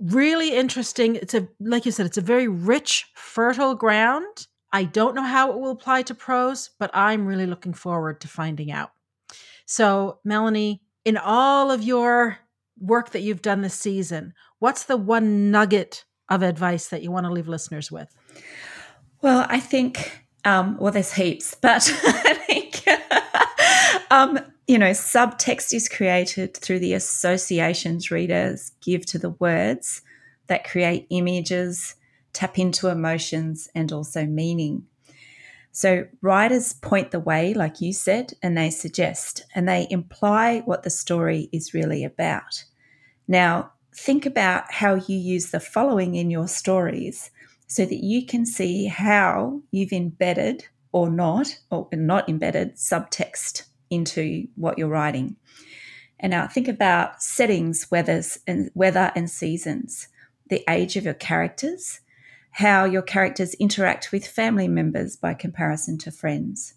really 0.02 0.56
interesting. 0.56 1.16
It's 1.16 1.34
a 1.34 1.48
like 1.60 1.86
you 1.86 1.92
said, 1.92 2.06
it's 2.06 2.18
a 2.18 2.22
very 2.22 2.48
rich, 2.48 3.08
fertile 3.16 3.76
ground. 3.76 4.48
I 4.74 4.86
don't 4.86 5.16
know 5.16 5.24
how 5.24 5.52
it 5.52 5.60
will 5.60 5.72
apply 5.72 6.04
to 6.04 6.16
prose, 6.16 6.70
but 6.80 6.92
I'm 6.94 7.26
really 7.26 7.46
looking 7.46 7.74
forward 7.74 8.22
to 8.22 8.28
finding 8.28 8.72
out. 8.72 8.92
So, 9.66 10.20
Melanie, 10.24 10.82
in 11.04 11.18
all 11.18 11.72
of 11.72 11.84
your 11.84 12.38
work 12.80 13.12
that 13.12 13.22
you've 13.22 13.42
done 13.42 13.62
this 13.62 13.74
season, 13.74 14.34
what's 14.60 14.84
the 14.84 14.98
one 14.98 15.52
nugget 15.52 16.06
of 16.30 16.42
advice 16.42 16.88
that 16.88 17.02
you 17.04 17.12
want 17.12 17.26
to 17.26 17.32
leave 17.32 17.50
listeners 17.50 17.92
with? 17.92 18.16
Well, 19.22 19.46
I 19.50 19.60
think, 19.60 20.26
um, 20.46 20.78
well, 20.80 20.92
there's 20.92 21.14
heaps, 21.14 21.56
but 21.60 21.90
I 22.04 22.34
think, 22.34 22.84
um, 24.12 24.40
you 24.68 24.80
know, 24.80 24.92
subtext 24.92 25.74
is 25.74 25.88
created 25.88 26.58
through 26.58 26.80
the 26.80 26.94
associations 26.94 28.10
readers 28.10 28.72
give 28.82 29.06
to 29.08 29.20
the 29.20 29.32
words 29.32 30.02
that 30.48 30.68
create 30.68 31.06
images, 31.10 31.96
tap 32.34 32.58
into 32.58 32.88
emotions, 32.88 33.70
and 33.76 33.92
also 33.92 34.26
meaning. 34.26 34.88
So, 35.72 36.08
writers 36.22 36.74
point 36.74 37.12
the 37.12 37.20
way, 37.20 37.54
like 37.54 37.80
you 37.80 37.94
said, 37.94 38.34
and 38.44 38.58
they 38.58 38.70
suggest 38.70 39.46
and 39.56 39.70
they 39.70 39.88
imply 39.90 40.62
what 40.66 40.84
the 40.84 40.90
story 40.90 41.48
is 41.54 41.74
really 41.74 42.04
about. 42.04 42.66
Now, 43.28 43.72
think 43.96 44.26
about 44.26 44.72
how 44.72 44.96
you 44.96 45.18
use 45.18 45.52
the 45.52 45.60
following 45.60 46.16
in 46.16 46.30
your 46.30 46.48
stories 46.48 47.30
so 47.72 47.86
that 47.86 48.04
you 48.04 48.26
can 48.26 48.46
see 48.46 48.86
how 48.86 49.62
you've 49.72 49.94
embedded 49.94 50.66
or 50.92 51.10
not, 51.10 51.58
or 51.70 51.88
not 51.94 52.28
embedded 52.28 52.76
subtext 52.76 53.64
into 53.90 54.46
what 54.56 54.78
you're 54.78 54.90
writing. 54.90 55.38
And 56.20 56.32
now 56.32 56.48
think 56.48 56.68
about 56.68 57.24
settings, 57.24 57.90
weathers 57.90 58.38
and 58.46 58.72
weather 58.74 59.14
and 59.16 59.30
seasons, 59.30 60.10
the 60.50 60.66
age 60.70 60.98
of 60.98 61.06
your 61.06 61.14
characters, 61.14 62.02
how 62.50 62.84
your 62.84 63.02
characters 63.02 63.54
interact 63.54 64.12
with 64.12 64.28
family 64.28 64.68
members 64.68 65.16
by 65.16 65.34
comparison 65.34 65.98
to 66.00 66.12
friends. 66.12 66.74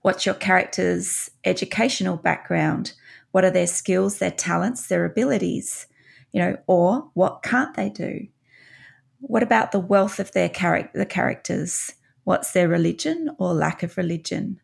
What's 0.00 0.24
your 0.24 0.34
character's 0.34 1.30
educational 1.44 2.16
background? 2.16 2.94
What 3.32 3.44
are 3.44 3.50
their 3.50 3.66
skills, 3.66 4.18
their 4.18 4.30
talents, 4.30 4.86
their 4.86 5.04
abilities? 5.04 5.86
You 6.32 6.40
know, 6.40 6.56
or 6.66 7.10
what 7.12 7.42
can't 7.42 7.76
they 7.76 7.90
do? 7.90 8.28
What 9.20 9.42
about 9.42 9.72
the 9.72 9.80
wealth 9.80 10.18
of 10.18 10.32
their 10.32 10.48
character, 10.48 10.98
the 10.98 11.06
characters? 11.06 11.92
What's 12.24 12.52
their 12.52 12.68
religion 12.68 13.30
or 13.38 13.54
lack 13.54 13.82
of 13.82 13.96
religion? 13.96 14.60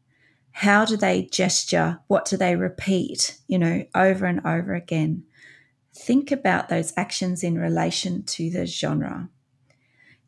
How 0.52 0.84
do 0.84 0.96
they 0.96 1.22
gesture? 1.22 2.00
What 2.06 2.24
do 2.24 2.36
they 2.36 2.56
repeat, 2.56 3.38
you 3.46 3.58
know, 3.58 3.84
over 3.94 4.24
and 4.24 4.40
over 4.46 4.74
again? 4.74 5.24
Think 5.94 6.30
about 6.30 6.68
those 6.68 6.94
actions 6.96 7.42
in 7.42 7.58
relation 7.58 8.22
to 8.24 8.50
the 8.50 8.66
genre. 8.66 9.28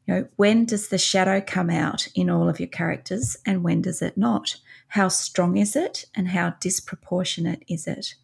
You 0.06 0.14
know, 0.14 0.28
when 0.36 0.64
does 0.64 0.88
the 0.88 0.98
shadow 0.98 1.42
come 1.46 1.70
out 1.70 2.08
in 2.14 2.30
all 2.30 2.48
of 2.48 2.60
your 2.60 2.68
characters 2.68 3.36
and 3.46 3.62
when 3.62 3.82
does 3.82 4.00
it 4.00 4.16
not? 4.16 4.56
How 4.88 5.08
strong 5.08 5.56
is 5.56 5.76
it 5.76 6.06
and 6.14 6.28
how 6.28 6.54
disproportionate 6.60 7.62
is 7.68 7.86
it? 7.86 8.14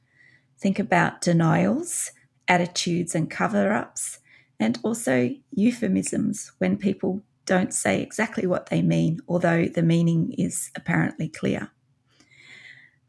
Think 0.59 0.79
about 0.79 1.21
denials, 1.21 2.11
attitudes, 2.49 3.15
and 3.15 3.31
cover 3.31 3.73
ups, 3.73 4.19
and 4.65 4.79
also 4.83 5.31
euphemisms 5.53 6.53
when 6.57 6.79
people 6.79 7.23
don't 7.45 7.75
say 7.75 8.01
exactly 8.01 8.47
what 8.47 8.71
they 8.71 8.81
mean, 8.81 9.21
although 9.29 9.67
the 9.67 9.83
meaning 9.83 10.33
is 10.39 10.71
apparently 10.75 11.29
clear. 11.29 11.71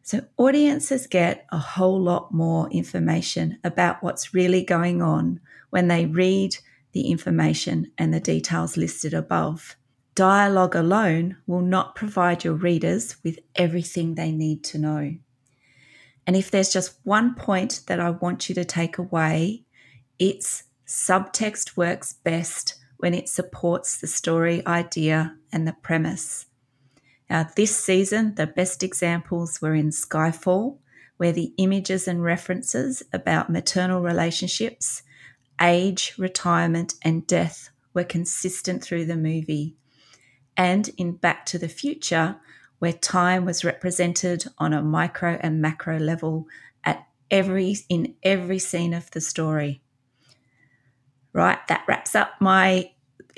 So, 0.03 0.25
audiences 0.35 1.07
get 1.07 1.45
a 1.53 1.57
whole 1.57 2.01
lot 2.01 2.33
more 2.33 2.69
information 2.71 3.57
about 3.63 4.03
what's 4.03 4.33
really 4.33 4.63
going 4.65 5.01
on 5.01 5.39
when 5.69 5.87
they 5.87 6.05
read 6.05 6.57
the 6.91 7.09
information 7.09 7.89
and 7.97 8.13
the 8.13 8.19
details 8.19 8.75
listed 8.75 9.13
above. 9.13 9.77
Dialogue 10.13 10.75
alone 10.75 11.37
will 11.47 11.61
not 11.61 11.95
provide 11.95 12.43
your 12.43 12.53
readers 12.53 13.15
with 13.23 13.39
everything 13.55 14.15
they 14.15 14.33
need 14.33 14.61
to 14.65 14.77
know. 14.77 15.15
And 16.27 16.35
if 16.35 16.51
there's 16.51 16.73
just 16.73 16.99
one 17.03 17.33
point 17.33 17.83
that 17.87 18.01
I 18.01 18.09
want 18.09 18.49
you 18.49 18.55
to 18.55 18.65
take 18.65 18.97
away, 18.97 19.63
it's 20.19 20.63
subtext 20.87 21.75
works 21.75 22.13
best 22.13 22.75
when 22.97 23.13
it 23.13 23.29
supports 23.29 23.97
the 23.97 24.07
story 24.07 24.65
idea 24.65 25.35
and 25.51 25.67
the 25.67 25.75
premise. 25.81 26.45
Now, 27.29 27.47
this 27.55 27.75
season, 27.75 28.35
the 28.35 28.47
best 28.47 28.83
examples 28.83 29.61
were 29.61 29.73
in 29.73 29.89
Skyfall, 29.89 30.77
where 31.17 31.31
the 31.31 31.53
images 31.57 32.07
and 32.07 32.23
references 32.23 33.03
about 33.11 33.49
maternal 33.49 34.01
relationships 34.01 35.01
age, 35.61 36.13
retirement, 36.17 36.95
and 37.01 37.25
death 37.25 37.69
were 37.93 38.03
consistent 38.03 38.83
through 38.83 39.05
the 39.05 39.15
movie. 39.15 39.75
And 40.57 40.89
in 40.97 41.13
Back 41.13 41.45
to 41.47 41.57
the 41.57 41.69
Future, 41.69 42.35
where 42.79 42.93
time 42.93 43.45
was 43.45 43.63
represented 43.63 44.45
on 44.57 44.73
a 44.73 44.81
micro 44.81 45.39
and 45.41 45.61
macro 45.61 45.97
level 45.97 46.47
at 46.83 47.07
every 47.31 47.77
in 47.89 48.15
every 48.21 48.59
scene 48.59 48.93
of 48.93 49.09
the 49.11 49.21
story. 49.21 49.81
Right, 51.35 51.59
that 51.67 51.83
wraps 51.85 52.15
up 52.15 52.31
my 52.39 52.91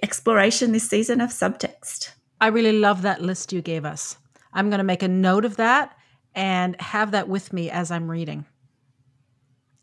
exploration 0.04 0.72
this 0.72 0.88
season 0.88 1.20
of 1.20 1.32
subtext. 1.32 2.12
I 2.40 2.48
really 2.48 2.74
love 2.74 3.02
that 3.02 3.24
list 3.24 3.52
you 3.52 3.64
gave 3.64 3.86
us. 3.86 4.18
I'm 4.54 4.70
going 4.70 4.78
to 4.78 4.84
make 4.84 5.02
a 5.02 5.08
note 5.08 5.46
of 5.46 5.58
that 5.58 5.98
and 6.36 6.80
have 6.80 7.10
that 7.12 7.28
with 7.28 7.52
me 7.52 7.72
as 7.72 7.90
I'm 7.90 8.10
reading. 8.10 8.46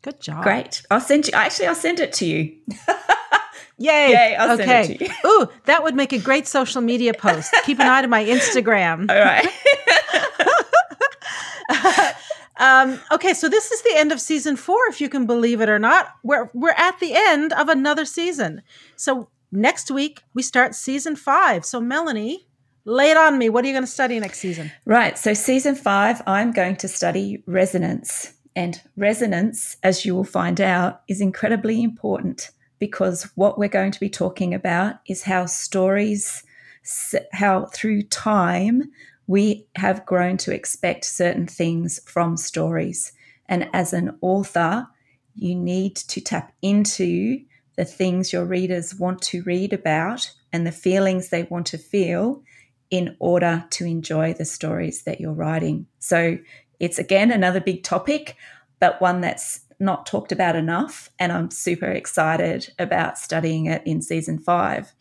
Good 0.01 0.21
job. 0.21 0.43
Great. 0.43 0.81
I'll 0.89 1.01
send 1.01 1.27
you. 1.27 1.33
Actually, 1.33 1.67
I'll 1.67 1.75
send 1.75 1.99
it 1.99 2.13
to 2.13 2.25
you. 2.25 2.55
Yay. 3.77 4.11
Yay. 4.11 4.35
I'll 4.39 4.53
okay. 4.53 4.65
send 4.65 4.91
it 4.91 4.97
to 4.99 5.05
you. 5.05 5.11
Ooh, 5.25 5.49
that 5.65 5.83
would 5.83 5.95
make 5.95 6.13
a 6.13 6.19
great 6.19 6.47
social 6.47 6.79
media 6.79 7.13
post. 7.13 7.53
Keep 7.65 7.81
an 7.81 7.87
eye 7.87 8.01
to 8.01 8.07
my 8.07 8.23
Instagram. 8.23 9.09
All 9.11 9.19
right. 9.19 9.45
Um, 12.57 12.99
okay, 13.11 13.33
so 13.33 13.49
this 13.49 13.71
is 13.71 13.81
the 13.81 13.95
end 13.95 14.11
of 14.11 14.21
season 14.21 14.55
four, 14.55 14.79
if 14.87 15.01
you 15.01 15.09
can 15.09 15.25
believe 15.25 15.61
it 15.61 15.69
or 15.69 15.79
not. 15.79 16.15
We're 16.23 16.49
we're 16.53 16.71
at 16.71 16.99
the 16.99 17.13
end 17.13 17.53
of 17.53 17.69
another 17.69 18.05
season. 18.05 18.61
So 18.95 19.29
next 19.51 19.91
week 19.91 20.21
we 20.33 20.41
start 20.41 20.75
season 20.75 21.15
five. 21.15 21.65
So 21.65 21.81
Melanie, 21.81 22.47
lay 22.85 23.11
it 23.11 23.17
on 23.17 23.37
me. 23.37 23.49
What 23.49 23.65
are 23.65 23.67
you 23.67 23.73
going 23.73 23.83
to 23.83 23.91
study 23.91 24.19
next 24.19 24.39
season? 24.39 24.71
Right. 24.85 25.17
So 25.17 25.33
season 25.33 25.75
five, 25.75 26.21
I'm 26.27 26.51
going 26.51 26.77
to 26.77 26.87
study 26.87 27.43
resonance. 27.45 28.33
And 28.55 28.81
resonance, 28.95 29.75
as 29.83 30.05
you 30.05 30.15
will 30.15 30.23
find 30.23 30.61
out, 30.61 31.01
is 31.09 31.19
incredibly 31.19 31.83
important 31.83 32.51
because 32.79 33.23
what 33.35 33.57
we're 33.57 33.67
going 33.67 33.91
to 33.91 33.99
be 33.99 34.09
talking 34.09 34.53
about 34.53 34.95
is 35.07 35.23
how 35.23 35.45
stories, 35.45 36.43
how 37.33 37.65
through 37.73 38.03
time, 38.03 38.91
we 39.27 39.67
have 39.75 40.05
grown 40.05 40.37
to 40.37 40.53
expect 40.53 41.05
certain 41.05 41.47
things 41.47 41.99
from 42.05 42.37
stories. 42.37 43.11
And 43.47 43.69
as 43.73 43.93
an 43.93 44.17
author, 44.21 44.87
you 45.35 45.55
need 45.55 45.95
to 45.95 46.21
tap 46.21 46.53
into 46.61 47.39
the 47.75 47.85
things 47.85 48.31
your 48.31 48.45
readers 48.45 48.95
want 48.95 49.21
to 49.21 49.43
read 49.43 49.73
about 49.73 50.31
and 50.53 50.65
the 50.65 50.71
feelings 50.71 51.29
they 51.29 51.43
want 51.43 51.65
to 51.67 51.77
feel 51.77 52.41
in 52.89 53.15
order 53.19 53.65
to 53.71 53.85
enjoy 53.85 54.33
the 54.33 54.45
stories 54.45 55.03
that 55.03 55.19
you're 55.19 55.33
writing. 55.33 55.87
So 55.99 56.37
it's 56.79 56.99
again 56.99 57.31
another 57.31 57.59
big 57.59 57.83
topic, 57.83 58.37
but 58.79 59.01
one 59.01 59.21
that's 59.21 59.61
not 59.79 60.05
talked 60.05 60.31
about 60.31 60.55
enough. 60.55 61.09
And 61.19 61.31
I'm 61.31 61.51
super 61.51 61.89
excited 61.89 62.71
about 62.79 63.17
studying 63.17 63.65
it 63.65 63.81
in 63.85 64.01
season 64.01 64.39
five. 64.39 64.93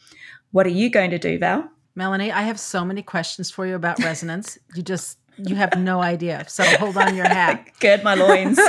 What 0.50 0.66
are 0.66 0.70
you 0.70 0.90
going 0.90 1.10
to 1.10 1.18
do, 1.18 1.38
Val? 1.38 1.68
Melanie, 1.96 2.32
I 2.32 2.42
have 2.42 2.58
so 2.58 2.84
many 2.84 3.02
questions 3.02 3.50
for 3.50 3.66
you 3.66 3.76
about 3.76 4.02
resonance. 4.02 4.58
you 4.74 4.82
just, 4.82 5.18
you 5.38 5.54
have 5.54 5.78
no 5.78 6.02
idea. 6.02 6.44
So 6.48 6.64
hold 6.64 6.96
on 6.96 7.14
your 7.14 7.28
hat. 7.28 7.68
Gird 7.80 8.02
my 8.02 8.14
loins. 8.14 8.58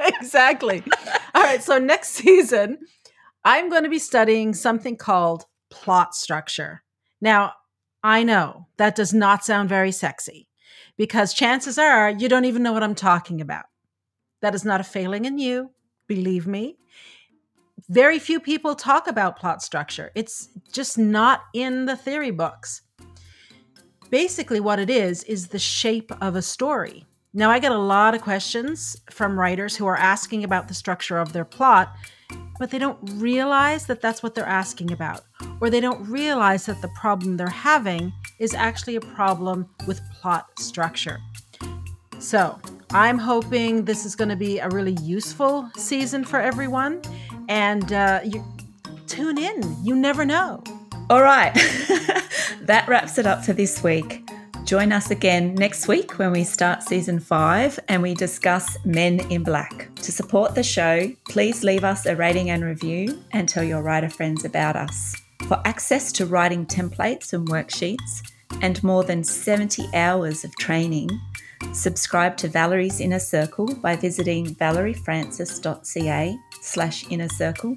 exactly. 0.00 0.84
All 1.34 1.42
right. 1.42 1.62
So 1.62 1.78
next 1.78 2.10
season, 2.10 2.78
I'm 3.44 3.68
going 3.68 3.82
to 3.82 3.88
be 3.88 3.98
studying 3.98 4.54
something 4.54 4.96
called 4.96 5.46
plot 5.70 6.14
structure. 6.14 6.82
Now, 7.20 7.54
I 8.02 8.22
know 8.22 8.68
that 8.76 8.94
does 8.94 9.12
not 9.12 9.44
sound 9.44 9.68
very 9.68 9.90
sexy 9.90 10.48
because 10.96 11.34
chances 11.34 11.78
are 11.78 12.10
you 12.10 12.28
don't 12.28 12.44
even 12.44 12.62
know 12.62 12.72
what 12.72 12.82
I'm 12.82 12.94
talking 12.94 13.40
about. 13.40 13.64
That 14.40 14.54
is 14.54 14.64
not 14.64 14.80
a 14.80 14.84
failing 14.84 15.24
in 15.24 15.38
you, 15.38 15.70
believe 16.06 16.46
me. 16.46 16.76
Very 17.88 18.18
few 18.18 18.40
people 18.40 18.74
talk 18.74 19.06
about 19.06 19.38
plot 19.38 19.62
structure. 19.62 20.10
It's 20.14 20.48
just 20.72 20.96
not 20.96 21.42
in 21.52 21.86
the 21.86 21.96
theory 21.96 22.30
books. 22.30 22.82
Basically, 24.10 24.60
what 24.60 24.78
it 24.78 24.88
is, 24.88 25.24
is 25.24 25.48
the 25.48 25.58
shape 25.58 26.10
of 26.22 26.36
a 26.36 26.42
story. 26.42 27.04
Now, 27.32 27.50
I 27.50 27.58
get 27.58 27.72
a 27.72 27.78
lot 27.78 28.14
of 28.14 28.22
questions 28.22 28.96
from 29.10 29.38
writers 29.38 29.74
who 29.74 29.86
are 29.86 29.96
asking 29.96 30.44
about 30.44 30.68
the 30.68 30.74
structure 30.74 31.18
of 31.18 31.32
their 31.32 31.44
plot, 31.44 31.92
but 32.60 32.70
they 32.70 32.78
don't 32.78 32.98
realize 33.14 33.86
that 33.86 34.00
that's 34.00 34.22
what 34.22 34.36
they're 34.36 34.46
asking 34.46 34.92
about, 34.92 35.22
or 35.60 35.68
they 35.68 35.80
don't 35.80 36.08
realize 36.08 36.66
that 36.66 36.80
the 36.80 36.92
problem 36.94 37.36
they're 37.36 37.48
having 37.48 38.12
is 38.38 38.54
actually 38.54 38.94
a 38.94 39.00
problem 39.00 39.68
with 39.86 40.00
plot 40.12 40.46
structure. 40.60 41.18
So, 42.20 42.58
I'm 42.92 43.18
hoping 43.18 43.84
this 43.84 44.06
is 44.06 44.14
going 44.14 44.28
to 44.28 44.36
be 44.36 44.60
a 44.60 44.68
really 44.68 44.96
useful 45.02 45.68
season 45.76 46.22
for 46.22 46.40
everyone, 46.40 47.02
and 47.48 47.92
uh, 47.92 48.20
you 48.24 48.44
tune 49.06 49.38
in. 49.38 49.76
You 49.82 49.96
never 49.96 50.24
know. 50.24 50.62
All 51.10 51.22
right, 51.22 51.52
that 52.62 52.84
wraps 52.88 53.18
it 53.18 53.26
up 53.26 53.44
for 53.44 53.52
this 53.52 53.82
week. 53.82 54.22
Join 54.64 54.92
us 54.92 55.10
again 55.10 55.54
next 55.56 55.88
week 55.88 56.18
when 56.18 56.32
we 56.32 56.42
start 56.42 56.82
season 56.82 57.20
five 57.20 57.78
and 57.88 58.00
we 58.00 58.14
discuss 58.14 58.78
Men 58.86 59.20
in 59.30 59.42
Black. 59.42 59.94
To 59.96 60.10
support 60.10 60.54
the 60.54 60.62
show, 60.62 61.12
please 61.28 61.62
leave 61.62 61.84
us 61.84 62.06
a 62.06 62.16
rating 62.16 62.48
and 62.48 62.64
review 62.64 63.22
and 63.32 63.46
tell 63.46 63.62
your 63.62 63.82
writer 63.82 64.08
friends 64.08 64.46
about 64.46 64.74
us. 64.74 65.14
For 65.48 65.60
access 65.66 66.10
to 66.12 66.24
writing 66.24 66.64
templates 66.64 67.34
and 67.34 67.46
worksheets 67.46 68.22
and 68.62 68.82
more 68.82 69.04
than 69.04 69.22
70 69.22 69.86
hours 69.92 70.44
of 70.44 70.56
training, 70.56 71.10
subscribe 71.74 72.38
to 72.38 72.48
Valerie's 72.48 73.00
Inner 73.00 73.18
Circle 73.18 73.74
by 73.82 73.96
visiting 73.96 74.54
valeriefrancis.ca 74.54 76.38
slash 76.64 77.04
inner 77.10 77.28
circle 77.28 77.76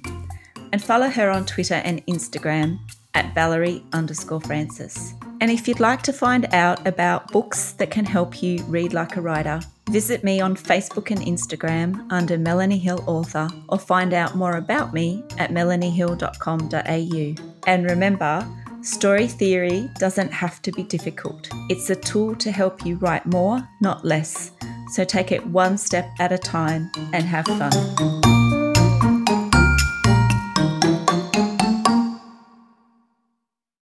and 0.72 0.84
follow 0.84 1.10
her 1.10 1.30
on 1.30 1.46
Twitter 1.46 1.76
and 1.76 2.06
Instagram 2.08 2.80
at 3.14 3.34
Valerie 3.34 3.84
underscore 3.94 4.42
Francis. 4.42 5.14
And 5.40 5.52
if 5.52 5.68
you'd 5.68 5.80
like 5.80 6.02
to 6.04 6.14
find 6.14 6.52
out 6.54 6.86
about 6.88 7.32
books 7.32 7.74
that 7.74 7.92
can 7.92 8.06
help 8.06 8.42
you 8.42 8.64
read 8.64 8.94
like 8.94 9.18
a 9.18 9.22
writer, 9.22 9.60
visit 9.90 10.24
me 10.24 10.42
on 10.42 10.56
Facebook 10.56 11.12
and 11.12 11.22
Instagram 11.22 12.06
under 12.12 12.38
Melanie 12.38 12.80
Hill 12.80 13.04
Author 13.08 13.48
or 13.70 13.78
find 13.78 14.14
out 14.14 14.36
more 14.36 14.58
about 14.58 14.94
me 14.94 15.24
at 15.38 15.52
melaniehill.com.au. 15.52 17.36
And 17.68 17.86
remember, 17.86 18.48
story 18.82 19.28
theory 19.28 19.90
doesn't 20.00 20.32
have 20.32 20.62
to 20.64 20.72
be 20.72 20.84
difficult. 20.84 21.50
It's 21.70 21.90
a 21.90 21.96
tool 21.96 22.36
to 22.36 22.52
help 22.52 22.86
you 22.86 22.96
write 22.98 23.26
more, 23.26 23.68
not 23.82 24.04
less. 24.06 24.52
So 24.94 25.04
take 25.04 25.32
it 25.32 25.46
one 25.46 25.78
step 25.78 26.10
at 26.20 26.32
a 26.32 26.38
time 26.38 26.90
and 27.14 27.24
have 27.24 27.46
fun. 27.46 28.27